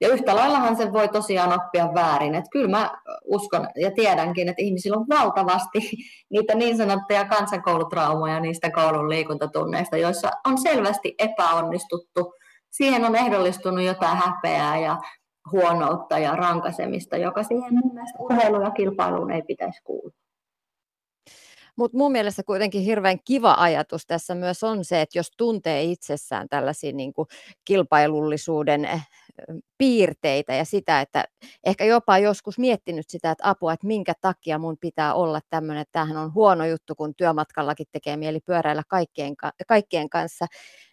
[0.00, 2.34] Ja yhtä laillahan se voi tosiaan oppia väärin.
[2.34, 2.90] Että kyllä mä
[3.24, 5.78] uskon ja tiedänkin, että ihmisillä on valtavasti
[6.32, 12.32] niitä niin sanottuja kansankoulutraumoja niistä koulun liikuntatunneista, joissa on selvästi epäonnistuttu.
[12.70, 14.98] Siihen on ehdollistunut jotain häpeää ja
[15.52, 20.25] huonoutta ja rankasemista, joka siihen mun mielestä urheilu ja kilpailuun ei pitäisi kuulua.
[21.76, 26.48] Mutta mun mielestä kuitenkin hirveän kiva ajatus tässä myös on se, että jos tuntee itsessään
[26.48, 27.28] tällaisia niin kuin
[27.64, 29.02] kilpailullisuuden eh,
[29.78, 31.24] piirteitä ja sitä, että
[31.66, 35.92] ehkä jopa joskus miettinyt sitä, että apua, että minkä takia mun pitää olla tämmöinen, että
[35.92, 39.34] tämähän on huono juttu, kun työmatkallakin tekee mieli pyöräillä kaikkien,
[39.68, 40.46] kaikkien kanssa,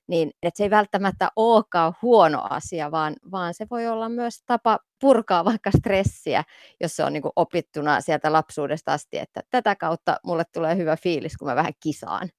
[0.07, 4.79] niin että se ei välttämättä olekaan huono asia, vaan, vaan se voi olla myös tapa
[5.01, 6.43] purkaa vaikka stressiä,
[6.81, 10.95] jos se on niin kuin opittuna sieltä lapsuudesta asti, että tätä kautta mulle tulee hyvä
[10.95, 12.29] fiilis, kun mä vähän kisaan.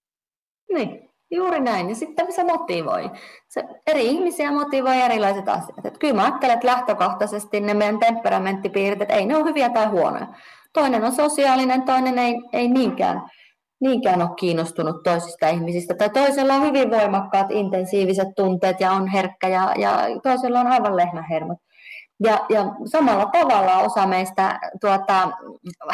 [0.72, 1.88] Niin, juuri näin.
[1.88, 3.10] Ja sitten se motivoi.
[3.48, 5.86] Se eri ihmisiä motivoi erilaiset asiat.
[5.86, 10.26] Et kyllä mä ajattelen, että lähtökohtaisesti ne meidän temperamenttipiirteet, ei ne ole hyviä tai huonoja.
[10.72, 13.22] Toinen on sosiaalinen, toinen ei, ei niinkään
[13.80, 15.94] niinkään ole kiinnostunut toisista ihmisistä.
[15.94, 20.96] Tai toisella on hyvin voimakkaat intensiiviset tunteet ja on herkkä ja, ja toisella on aivan
[20.96, 21.58] lehmähermot.
[22.20, 25.30] Ja, ja samalla tavalla osa meistä, tuota,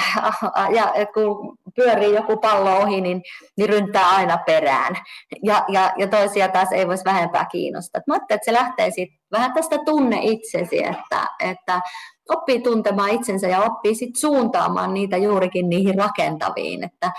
[0.77, 3.23] ja kun pyörii joku pallo ohi, niin,
[3.57, 4.95] niin ryntää aina perään.
[5.43, 8.03] Ja, ja, ja toisia taas ei voisi vähempää kiinnostaa.
[8.07, 11.81] Mä että se lähtee siitä vähän tästä tunne itsesi, että, että
[12.29, 16.85] oppii tuntemaan itsensä ja oppii sit suuntaamaan niitä juurikin niihin rakentaviin.
[16.85, 17.13] Että,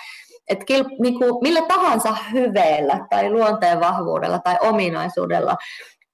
[0.50, 5.56] että kil, niin kuin millä tahansa hyveellä tai luonteen vahvuudella tai ominaisuudella,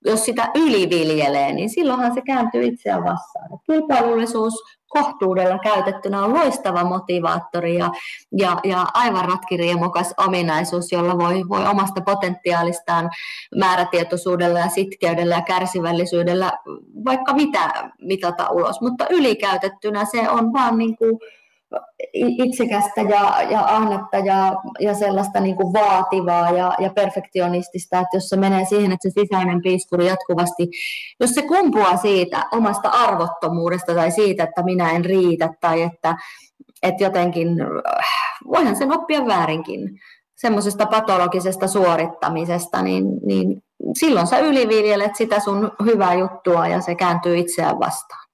[0.05, 3.49] jos sitä yliviljelee, niin silloinhan se kääntyy itseään vastaan.
[3.65, 4.53] Kilpailullisuus
[4.87, 7.89] kohtuudella käytettynä on loistava motivaattori ja,
[8.37, 13.09] ja, ja aivan ratkiriemukas ominaisuus, jolla voi, voi omasta potentiaalistaan
[13.55, 16.51] määrätietoisuudella ja sitkeydellä ja kärsivällisyydellä
[17.05, 18.81] vaikka mitä mitata ulos.
[18.81, 21.19] Mutta ylikäytettynä se on vaan niin kuin
[22.13, 28.29] itsekästä ja, ja ahnetta ja, ja sellaista niin kuin vaativaa ja, ja perfektionistista, että jos
[28.29, 30.67] se menee siihen, että se sisäinen piiskuri jatkuvasti,
[31.19, 36.15] jos se kumpuaa siitä omasta arvottomuudesta tai siitä, että minä en riitä tai että,
[36.83, 37.47] että jotenkin,
[38.47, 39.99] voihan sen oppia väärinkin,
[40.35, 43.63] semmoisesta patologisesta suorittamisesta, niin, niin
[43.99, 48.26] silloin sä yliviljelet sitä sun hyvää juttua ja se kääntyy itseään vastaan.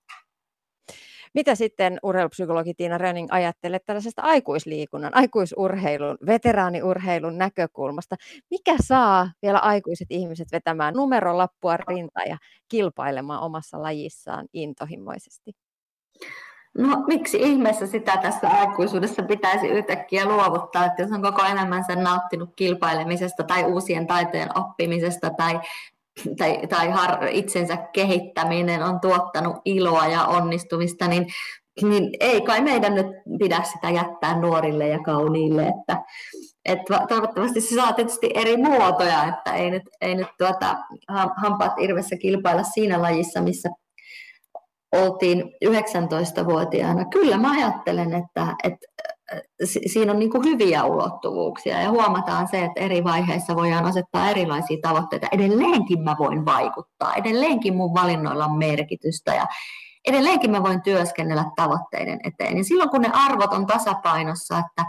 [1.33, 8.15] Mitä sitten urheilupsykologi Tiina Röning ajattelee tällaisesta aikuisliikunnan, aikuisurheilun, veteraaniurheilun näkökulmasta?
[8.51, 12.37] Mikä saa vielä aikuiset ihmiset vetämään numerolappua rinta ja
[12.69, 15.51] kilpailemaan omassa lajissaan intohimoisesti?
[16.77, 22.49] No miksi ihmeessä sitä tässä aikuisuudessa pitäisi yhtäkkiä luovuttaa, että jos on koko elämänsä nauttinut
[22.55, 25.59] kilpailemisesta tai uusien taitojen oppimisesta tai
[26.37, 31.27] tai, tai har, itsensä kehittäminen on tuottanut iloa ja onnistumista, niin,
[31.81, 33.07] niin ei kai meidän nyt
[33.39, 36.03] pidä sitä jättää nuorille ja kauniille, että,
[36.65, 40.75] että toivottavasti se saa tietysti eri muotoja, että ei nyt, ei nyt tuota,
[41.41, 43.69] hampaat irvessä kilpailla siinä lajissa, missä
[44.93, 47.05] oltiin 19-vuotiaana.
[47.05, 48.87] Kyllä mä ajattelen, että, että
[49.63, 54.77] siinä on niin kuin hyviä ulottuvuuksia ja huomataan se, että eri vaiheissa voidaan asettaa erilaisia
[54.81, 55.27] tavoitteita.
[55.31, 59.45] Edelleenkin mä voin vaikuttaa, edelleenkin mun valinnoilla on merkitystä ja
[60.07, 62.57] edelleenkin mä voin työskennellä tavoitteiden eteen.
[62.57, 64.85] Ja silloin kun ne arvot on tasapainossa, että,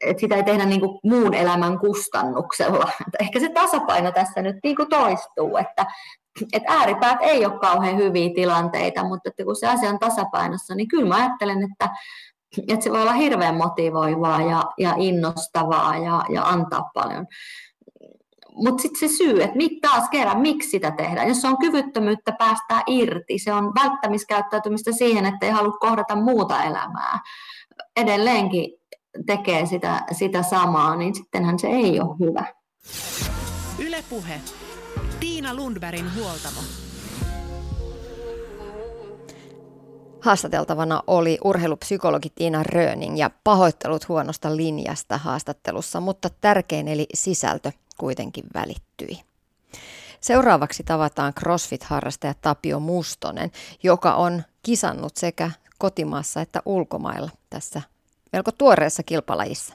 [0.00, 2.90] että sitä ei tehdä niin kuin muun elämän kustannuksella.
[3.06, 5.86] Että ehkä se tasapaino tässä nyt niin kuin toistuu, että,
[6.52, 10.88] että ääripäät ei ole kauhean hyviä tilanteita, mutta että kun se asia on tasapainossa, niin
[10.88, 11.88] kyllä mä ajattelen, että
[12.68, 17.26] että se voi olla hirveän motivoivaa ja, ja innostavaa ja, ja antaa paljon.
[18.54, 21.28] Mutta sitten se syy, että taas kerran, miksi sitä tehdään.
[21.28, 27.20] Jos on kyvyttömyyttä päästää irti, se on välttämiskäyttäytymistä siihen, että ei halua kohdata muuta elämää.
[27.96, 28.70] Edelleenkin
[29.26, 32.44] tekee sitä, sitä samaa, niin sittenhän se ei ole hyvä.
[33.78, 34.40] Ylepuhe.
[35.20, 36.85] Tiina Lundbergin huoltamo.
[40.26, 48.44] Haastateltavana oli urheilupsykologi Tiina Röning ja pahoittelut huonosta linjasta haastattelussa, mutta tärkein eli sisältö kuitenkin
[48.54, 49.20] välittyi.
[50.20, 53.50] Seuraavaksi tavataan CrossFit-harrastaja Tapio Mustonen,
[53.82, 57.82] joka on kisannut sekä kotimaassa että ulkomailla tässä
[58.32, 59.74] melko tuoreessa kilpalajissa.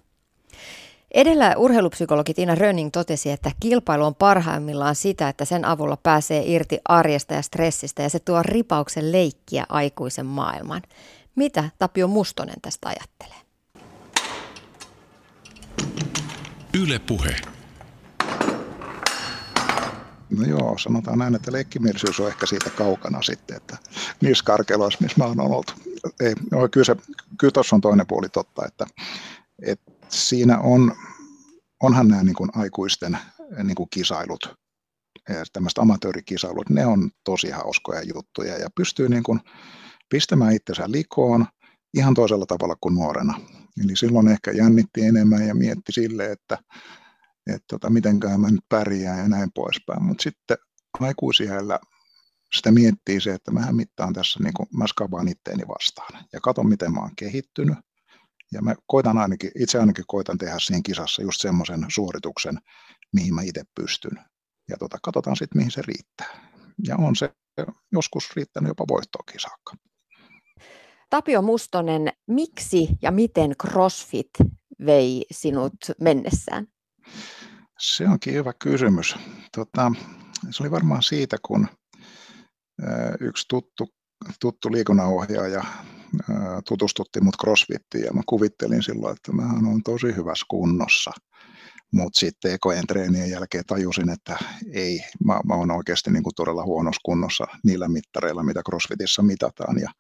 [1.13, 6.79] Edellä urheilupsykologi Tiina Rönning totesi, että kilpailu on parhaimmillaan sitä, että sen avulla pääsee irti
[6.85, 10.81] arjesta ja stressistä ja se tuo ripauksen leikkiä aikuisen maailman.
[11.35, 13.41] Mitä Tapio Mustonen tästä ajattelee?
[16.73, 17.35] Yle Puhe.
[20.37, 23.77] No joo, sanotaan näin, että leikkimielisyys on ehkä siitä kaukana sitten, että
[24.21, 25.75] niissä karkeloissa, missä mä oon ollut.
[26.19, 26.95] Ei, no, kyllä, se,
[27.37, 28.85] kyllä tuossa on toinen puoli totta, että,
[29.61, 30.95] että siinä on,
[31.83, 33.17] onhan nämä niin kuin aikuisten
[33.63, 34.55] niin kuin kisailut,
[35.53, 39.39] tämmöiset amatöörikisailut, ne on tosi hauskoja juttuja ja pystyy niin kuin
[40.09, 41.45] pistämään itsensä likoon
[41.93, 43.39] ihan toisella tavalla kuin nuorena.
[43.83, 46.57] Eli silloin ehkä jännitti enemmän ja mietti sille, että,
[47.47, 50.03] että tota, mitenkään mä nyt pärjään ja näin poispäin.
[50.03, 50.57] Mutta sitten
[50.99, 51.79] aikuisiellä
[52.55, 56.69] sitä miettii se, että mähän mittaan tässä, niin kuin, mä skabaan itteeni vastaan ja katson,
[56.69, 57.77] miten mä oon kehittynyt
[58.53, 62.57] ja mä koitan ainakin, itse ainakin koitan tehdä siinä kisassa just semmoisen suorituksen,
[63.13, 64.19] mihin mä itse pystyn.
[64.69, 66.51] Ja tota, katsotaan sitten, mihin se riittää.
[66.87, 67.29] Ja on se
[67.91, 69.75] joskus riittänyt jopa voittoakin saakka.
[71.09, 74.29] Tapio Mustonen, miksi ja miten CrossFit
[74.85, 76.67] vei sinut mennessään?
[77.79, 79.15] Se onkin hyvä kysymys.
[79.55, 79.91] Tota,
[80.49, 81.67] se oli varmaan siitä, kun
[83.19, 83.87] yksi tuttu,
[84.39, 85.63] tuttu liikunnanohjaaja
[86.67, 91.11] tutustutti mut crossfittiin ja mä kuvittelin silloin, että mä on tosi hyvässä kunnossa.
[91.93, 94.37] Mutta sitten ekojen treenien jälkeen tajusin, että
[94.73, 99.79] ei, mä, mä oon oikeasti niin kuin todella huonossa kunnossa niillä mittareilla, mitä crossfitissä mitataan.
[99.79, 99.91] Ja,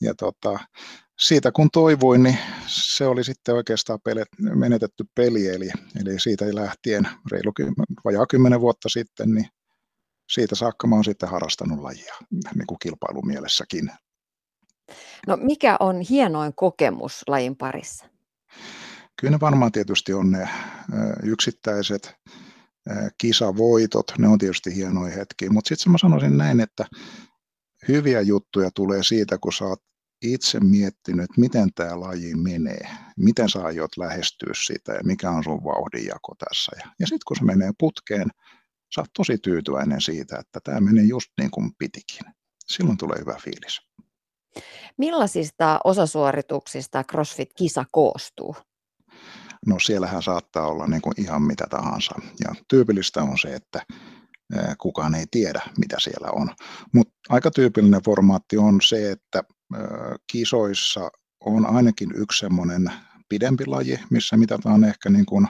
[0.00, 0.58] ja tota,
[1.18, 5.70] siitä kun toivoin, niin se oli sitten oikeastaan pelet, menetetty peli, eli,
[6.00, 7.52] eli siitä lähtien reilu
[8.04, 9.46] vajaa kymmenen vuotta sitten, niin
[10.30, 13.90] siitä saakka mä oon sitten harrastanut lajia niin kuin kilpailumielessäkin.
[15.26, 18.06] No mikä on hienoin kokemus lajin parissa?
[19.20, 20.48] Kyllä ne varmaan tietysti on ne
[21.22, 22.14] yksittäiset
[23.18, 26.86] kisavoitot, ne on tietysti hienoja hetkiä, mutta sitten mä sanoisin näin, että
[27.88, 29.82] hyviä juttuja tulee siitä, kun sä oot
[30.22, 35.44] itse miettinyt, että miten tämä laji menee, miten sä aiot lähestyä sitä ja mikä on
[35.44, 36.72] sun vauhdinjako tässä.
[36.98, 38.28] Ja, sitten kun se menee putkeen,
[38.94, 42.32] sä oot tosi tyytyväinen siitä, että tämä menee just niin kuin pitikin.
[42.66, 43.80] Silloin tulee hyvä fiilis.
[44.98, 48.56] Millaisista osasuorituksista CrossFit-kisa koostuu?
[49.66, 52.14] No siellähän saattaa olla niin kuin ihan mitä tahansa.
[52.44, 53.82] Ja tyypillistä on se, että
[54.78, 56.50] kukaan ei tiedä, mitä siellä on.
[56.94, 59.42] Mutta aika tyypillinen formaatti on se, että
[60.32, 62.92] kisoissa on ainakin yksi semmoinen
[63.28, 65.48] pidempi laji, missä mitataan ehkä niin kuin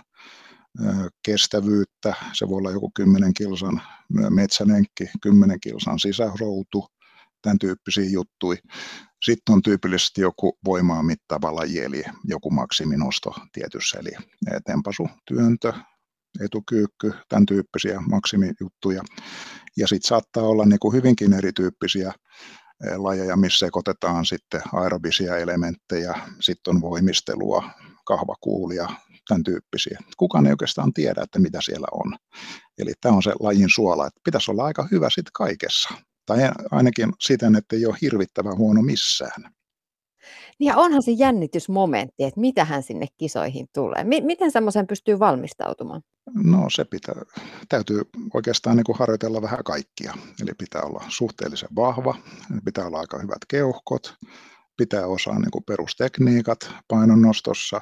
[1.25, 2.15] kestävyyttä.
[2.33, 3.83] Se voi olla joku 10 kilsan
[4.31, 6.87] metsänenkki, 10 kilsan sisäroutu,
[7.43, 8.59] tämän tyyppisiä juttuja.
[9.25, 14.11] Sitten on tyypillisesti joku voimaa mittaava laji, eli joku maksiminosto tietyssä, eli
[14.67, 15.73] tempasu, työntö,
[16.45, 19.03] etukyykky, tämän tyyppisiä maksimijuttuja.
[19.77, 22.13] Ja sitten saattaa olla niin kuin hyvinkin erityyppisiä
[22.97, 27.71] lajeja, missä sekoitetaan sitten aerobisia elementtejä, sitten on voimistelua,
[28.05, 28.89] kahvakuulia,
[29.29, 29.99] tämän tyyppisiä.
[30.17, 32.19] Kukaan ei oikeastaan tiedä, että mitä siellä on.
[32.79, 35.89] Eli tämä on se lajin suola, että pitäisi olla aika hyvä sitten kaikessa.
[36.27, 36.39] Tai
[36.71, 39.53] ainakin siten, että ei ole hirvittävän huono missään.
[40.61, 44.05] Ja onhan se jännitysmomentti, että mitä hän sinne kisoihin tulee.
[44.05, 46.03] M- miten semmoisen pystyy valmistautumaan?
[46.35, 47.15] No se pitää,
[47.69, 48.03] täytyy
[48.35, 50.15] oikeastaan niin kuin harjoitella vähän kaikkia.
[50.43, 52.15] Eli pitää olla suhteellisen vahva,
[52.65, 54.15] pitää olla aika hyvät keuhkot,
[54.77, 57.81] pitää osaa niin kuin perustekniikat painonnostossa,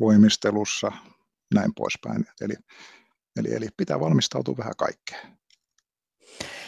[0.00, 0.92] voimistelussa,
[1.54, 2.24] näin poispäin.
[2.40, 2.54] Eli,
[3.36, 5.38] eli, eli pitää valmistautua vähän kaikkeen.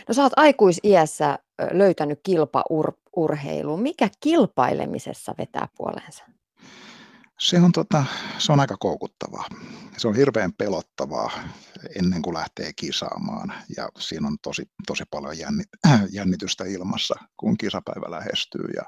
[0.09, 1.39] No sä oot aikuisiässä
[1.71, 3.83] löytänyt kilpaurheiluun.
[3.83, 6.25] Mikä kilpailemisessa vetää puoleensa?
[7.39, 8.05] Se on, tota,
[8.39, 9.45] se on aika koukuttavaa.
[9.97, 11.31] Se on hirveän pelottavaa
[11.97, 15.69] ennen kuin lähtee kisaamaan ja siinä on tosi, tosi paljon jännit,
[16.13, 18.83] jännitystä ilmassa, kun kisapäivä lähestyy ja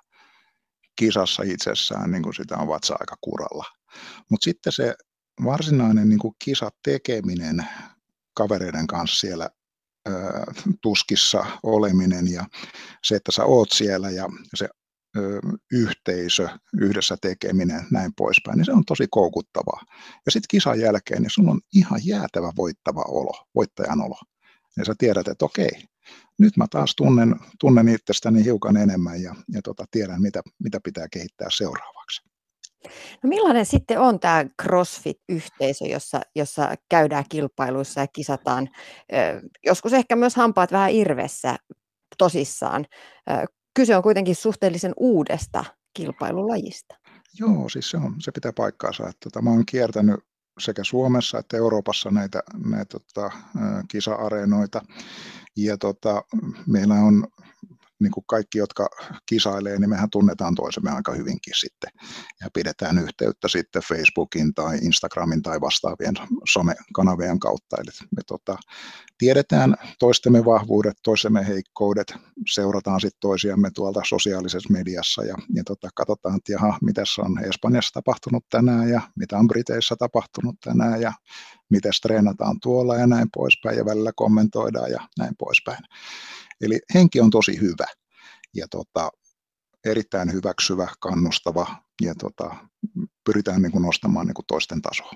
[0.96, 3.64] kisassa itsessään niin kuin sitä on vatsa aika kuralla.
[4.30, 4.94] Mutta sitten se
[5.44, 7.66] varsinainen niin kuin kisatekeminen
[8.34, 9.50] kavereiden kanssa siellä
[10.82, 12.46] tuskissa oleminen ja
[13.04, 14.68] se, että sä oot siellä ja se
[15.72, 16.48] yhteisö,
[16.80, 19.80] yhdessä tekeminen, näin poispäin, niin se on tosi koukuttavaa.
[20.26, 24.16] Ja sitten kisan jälkeen, niin sun on ihan jäätävä voittava olo, voittajan olo.
[24.76, 25.70] Ja sä tiedät, että okei,
[26.38, 31.06] nyt mä taas tunnen, tunnen itsestäni hiukan enemmän ja, ja tota, tiedän, mitä, mitä pitää
[31.12, 32.29] kehittää seuraavaksi.
[33.22, 38.68] No millainen sitten on tämä CrossFit-yhteisö, jossa, jossa käydään kilpailuissa ja kisataan,
[39.66, 41.56] joskus ehkä myös hampaat vähän irvessä
[42.18, 42.86] tosissaan.
[43.74, 45.64] Kyse on kuitenkin suhteellisen uudesta
[45.94, 46.94] kilpailulajista.
[47.38, 49.02] Joo, siis se, on, se pitää paikkaansa.
[49.02, 50.20] Että, tota, mä oon kiertänyt
[50.58, 53.30] sekä Suomessa että Euroopassa näitä, näitä tota,
[53.88, 54.82] kisa-areenoita.
[55.56, 56.24] Ja tota,
[56.66, 57.26] meillä on
[58.00, 58.88] niin kuin kaikki, jotka
[59.26, 61.90] kisailee, niin mehän tunnetaan toisemme aika hyvinkin sitten.
[62.40, 66.14] Ja pidetään yhteyttä sitten Facebookin tai Instagramin tai vastaavien
[66.48, 67.76] somekanavien kautta.
[67.76, 68.56] Eli me tota,
[69.18, 72.14] tiedetään toistemme vahvuudet, toistemme heikkoudet,
[72.54, 78.44] seurataan sitten toisiamme tuolta sosiaalisessa mediassa ja, ja tota, katsotaan, että mitä on Espanjassa tapahtunut
[78.50, 81.12] tänään ja mitä on Briteissä tapahtunut tänään ja
[81.70, 85.84] miten treenataan tuolla ja näin poispäin ja välillä kommentoidaan ja näin poispäin.
[86.60, 87.86] Eli henki on tosi hyvä
[88.54, 89.10] ja tota,
[89.84, 92.56] erittäin hyväksyvä, kannustava ja tota,
[93.24, 95.12] pyritään niin kuin nostamaan niin kuin toisten tasoa.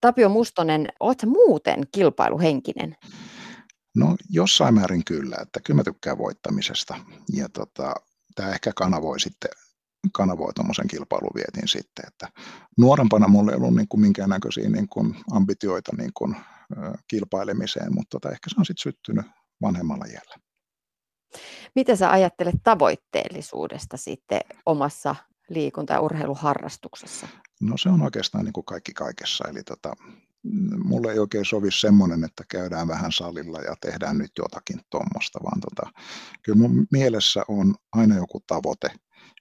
[0.00, 2.96] Tapio Mustonen, oletko muuten kilpailuhenkinen?
[3.96, 6.96] No jossain määrin kyllä, että kyllä mä tykkään voittamisesta
[7.32, 7.94] ja tota,
[8.34, 9.50] tämä ehkä kanavoi sitten
[10.12, 12.28] kanavoi tuommoisen kilpailuvietin sitten, että
[12.78, 16.36] nuorempana mulla ei ollut niin kuin minkäännäköisiä niin kuin ambitioita niin kuin
[17.08, 19.26] kilpailemiseen, mutta tota, ehkä se on sitten syttynyt
[19.62, 20.36] vanhemmalla iällä.
[21.74, 25.16] Mitä sä ajattelet tavoitteellisuudesta sitten omassa
[25.48, 27.28] liikunta- ja urheiluharrastuksessa?
[27.60, 29.48] No se on oikeastaan niin kuin kaikki kaikessa.
[29.48, 29.92] Eli tota,
[30.84, 35.60] mulle ei oikein sovi semmoinen, että käydään vähän salilla ja tehdään nyt jotakin tuommoista, vaan
[35.60, 36.00] tota,
[36.42, 38.90] kyllä mun mielessä on aina joku tavoite.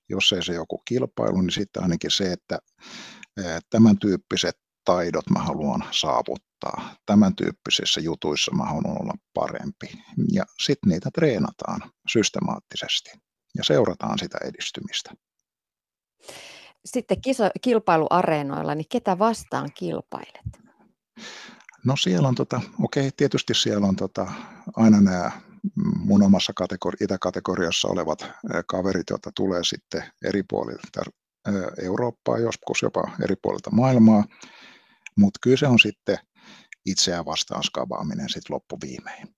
[0.10, 2.60] Jos ei se joku kilpailu, niin sitten ainakin se, että
[3.70, 6.53] tämän tyyppiset taidot mä haluan saavuttaa.
[7.05, 9.88] Tämän tyyppisissä jutuissa mä haluan olla parempi.
[10.32, 13.11] Ja sitten niitä treenataan systemaattisesti
[13.57, 15.11] ja seurataan sitä edistymistä.
[16.86, 20.64] Sitten kiso, kilpailuareenoilla, niin ketä vastaan kilpailet?
[21.86, 24.32] No siellä on, tota, okei, tietysti siellä on tota,
[24.76, 25.32] aina nämä
[25.95, 28.26] mun omassa kategori- itäkategoriassa olevat
[28.68, 31.01] kaverit, joita tulee sitten eri puolilta
[31.84, 34.24] Eurooppaa, joskus jopa eri puolilta maailmaa.
[35.18, 36.18] Mutta kyllä se on sitten
[36.86, 39.36] itseään vastaan skabaaminen sitten loppuviimein.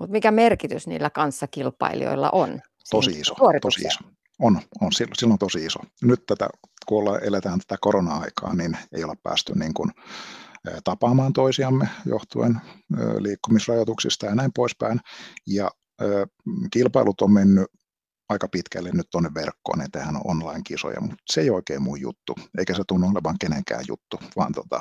[0.00, 2.60] Mut mikä merkitys niillä kanssakilpailijoilla on?
[2.90, 3.98] Tosi iso, tosi iso.
[4.38, 5.80] On, on silloin tosi iso.
[6.02, 6.48] Nyt tätä,
[6.86, 9.90] kun olla, eletään tätä korona-aikaa, niin ei olla päästy niin kuin,
[10.84, 12.60] tapaamaan toisiamme johtuen
[13.18, 15.00] liikkumisrajoituksista ja näin poispäin.
[15.46, 15.70] Ja
[16.72, 17.66] kilpailut on mennyt
[18.28, 22.74] aika pitkälle nyt tuonne verkkoon, että tehdään online-kisoja, mutta se ei oikein mun juttu, eikä
[22.74, 24.80] se tunnu olevan kenenkään juttu, vaan tota,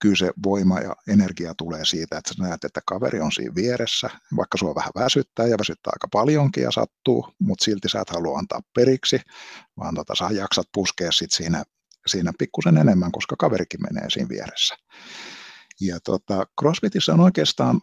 [0.00, 4.10] kyllä se voima ja energia tulee siitä, että sä näet, että kaveri on siinä vieressä,
[4.36, 8.38] vaikka sua vähän väsyttää ja väsyttää aika paljonkin ja sattuu, mutta silti sä et halua
[8.38, 9.20] antaa periksi,
[9.76, 11.64] vaan tota, sä jaksat puskea sit siinä,
[12.06, 14.76] siinä pikkusen enemmän, koska kaverikin menee siinä vieressä.
[15.80, 17.80] Ja tota, CrossFitissä on oikeastaan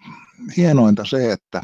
[0.58, 1.64] hienointa se, että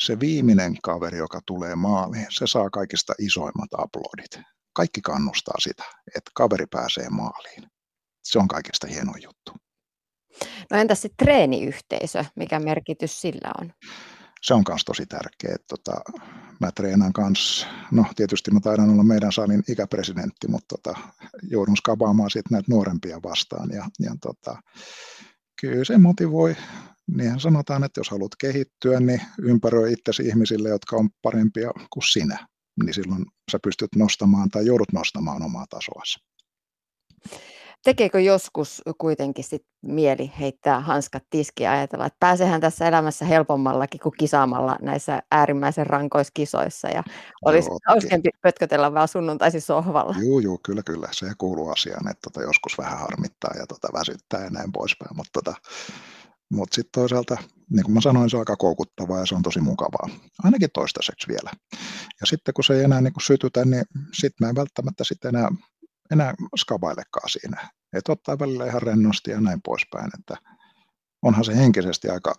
[0.00, 4.46] se viimeinen kaveri, joka tulee maaliin, se saa kaikista isoimmat aplodit.
[4.72, 5.84] Kaikki kannustaa sitä,
[6.16, 7.77] että kaveri pääsee maaliin.
[8.30, 9.52] Se on kaikista hieno juttu.
[10.70, 13.72] No entäs se treeniyhteisö, mikä merkitys sillä on?
[14.42, 15.56] se on myös tosi tärkeä.
[15.68, 15.92] Tota,
[16.60, 20.98] mä treenaan kanssa, no tietysti mä taidan olla meidän salin ikäpresidentti, mutta tota,
[21.50, 23.70] joudun skabaamaan sitten näitä nuorempia vastaan.
[23.70, 24.62] Ja, ja tota,
[25.60, 26.56] kyllä se motivoi.
[27.16, 32.48] Niinhän sanotaan, että jos haluat kehittyä, niin ympäröi itsesi ihmisille, jotka on parempia kuin sinä.
[32.84, 36.18] Niin silloin sä pystyt nostamaan tai joudut nostamaan omaa tasoasi.
[37.84, 44.00] Tekeekö joskus kuitenkin sit mieli heittää hanskat tiskiä ja ajatella, että pääsehän tässä elämässä helpommallakin
[44.00, 47.02] kuin kisaamalla näissä äärimmäisen rankoissa kisoissa ja
[47.44, 50.14] olisi hauskempi pötkötellä vaan sunnuntaisin sohvalla?
[50.28, 51.08] Joo, joo, kyllä, kyllä.
[51.10, 55.30] Se kuuluu asiaan, että tota joskus vähän harmittaa ja tota väsyttää ja näin poispäin, mutta
[55.32, 55.54] tota,
[56.52, 57.36] mutta sitten toisaalta,
[57.70, 60.08] niin kuin mä sanoin, se on aika koukuttavaa ja se on tosi mukavaa,
[60.44, 61.50] ainakin toistaiseksi vielä.
[62.20, 65.36] Ja sitten kun se ei enää niin kuin sytytä, niin sitten mä en välttämättä sitten
[65.36, 65.48] enää
[66.12, 67.68] enää skabailekaan siinä.
[67.92, 70.10] Että ottaa välillä ihan rennosti ja näin poispäin.
[70.18, 70.36] Että
[71.22, 72.34] onhan se henkisesti aika,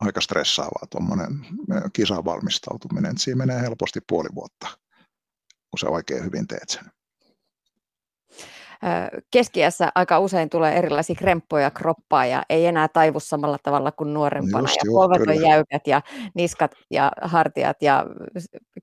[0.00, 1.46] aika stressaavaa tuommoinen
[1.92, 3.10] kisan valmistautuminen.
[3.10, 4.78] Että siinä menee helposti puoli vuotta,
[5.70, 6.84] kun sä oikein hyvin teet sen
[9.30, 14.68] keskiässä aika usein tulee erilaisia kremppoja kroppaa ja ei enää taivu samalla tavalla kuin nuorempana.
[14.68, 16.02] Just, ja polvet on jäykät ja
[16.34, 18.06] niskat ja hartiat ja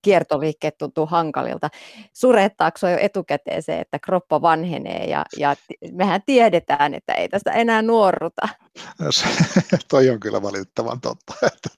[0.02, 1.70] kiertoliikkeet tuntuu hankalilta.
[2.14, 5.56] Surettaako jo etukäteen se, että kroppa vanhenee ja, ja
[5.92, 8.48] mehän tiedetään, että ei tästä enää nuorruta.
[9.90, 11.34] Toi on kyllä valitettavan totta.
[11.48, 11.70] Että,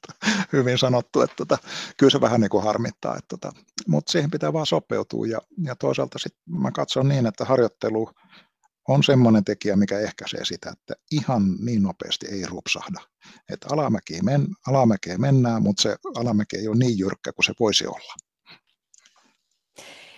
[0.53, 1.57] hyvin sanottu, että tota,
[1.97, 3.51] kyllä se vähän niin kuin harmittaa, että, tota,
[3.87, 8.09] mutta siihen pitää vaan sopeutua ja, ja toisaalta sit mä katson niin, että harjoittelu
[8.87, 13.01] on semmoinen tekijä, mikä ehkäisee sitä, että ihan niin nopeasti ei rupsahda.
[13.49, 17.87] Että alamäkeen, men, alamäkeen mennään, mutta se alamäki ei ole niin jyrkkä kuin se voisi
[17.87, 18.13] olla.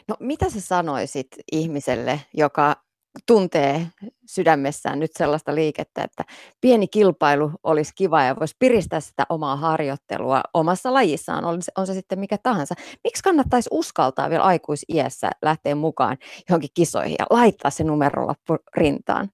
[0.07, 2.84] No mitä sä sanoisit ihmiselle, joka
[3.26, 3.88] tuntee
[4.26, 6.24] sydämessään nyt sellaista liikettä, että
[6.61, 11.88] pieni kilpailu olisi kiva ja voisi piristää sitä omaa harjoittelua omassa lajissaan, on se, on
[11.88, 12.76] se sitten mikä tahansa.
[13.03, 16.18] Miksi kannattaisi uskaltaa vielä aikuisiässä lähteä mukaan
[16.49, 19.30] johonkin kisoihin ja laittaa se numerolappu rintaan?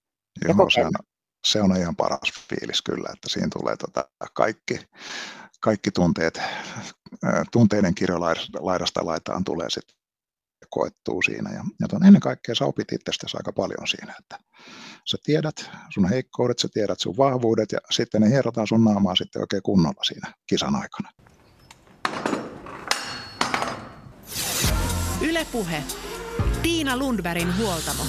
[0.47, 0.91] Joo, se on,
[1.47, 4.79] se on ihan paras fiilis kyllä, että siinä tulee tota kaikki,
[5.59, 6.41] kaikki tunteet,
[7.51, 8.19] tunteiden kirjo
[8.59, 10.00] laidasta laitaan tulee sitten
[10.69, 11.53] koettuu siinä.
[11.53, 14.39] Ja, ja ton, ennen kaikkea sä opit itsestäsi aika paljon siinä, että
[15.05, 19.41] sä tiedät sun heikkoudet, sä tiedät sun vahvuudet ja sitten ne hierotaan sun naamaa sitten
[19.41, 21.09] oikein kunnolla siinä kisan aikana.
[25.21, 25.83] Ylepuhe.
[26.61, 28.03] Tiina Lundbergin huoltamo.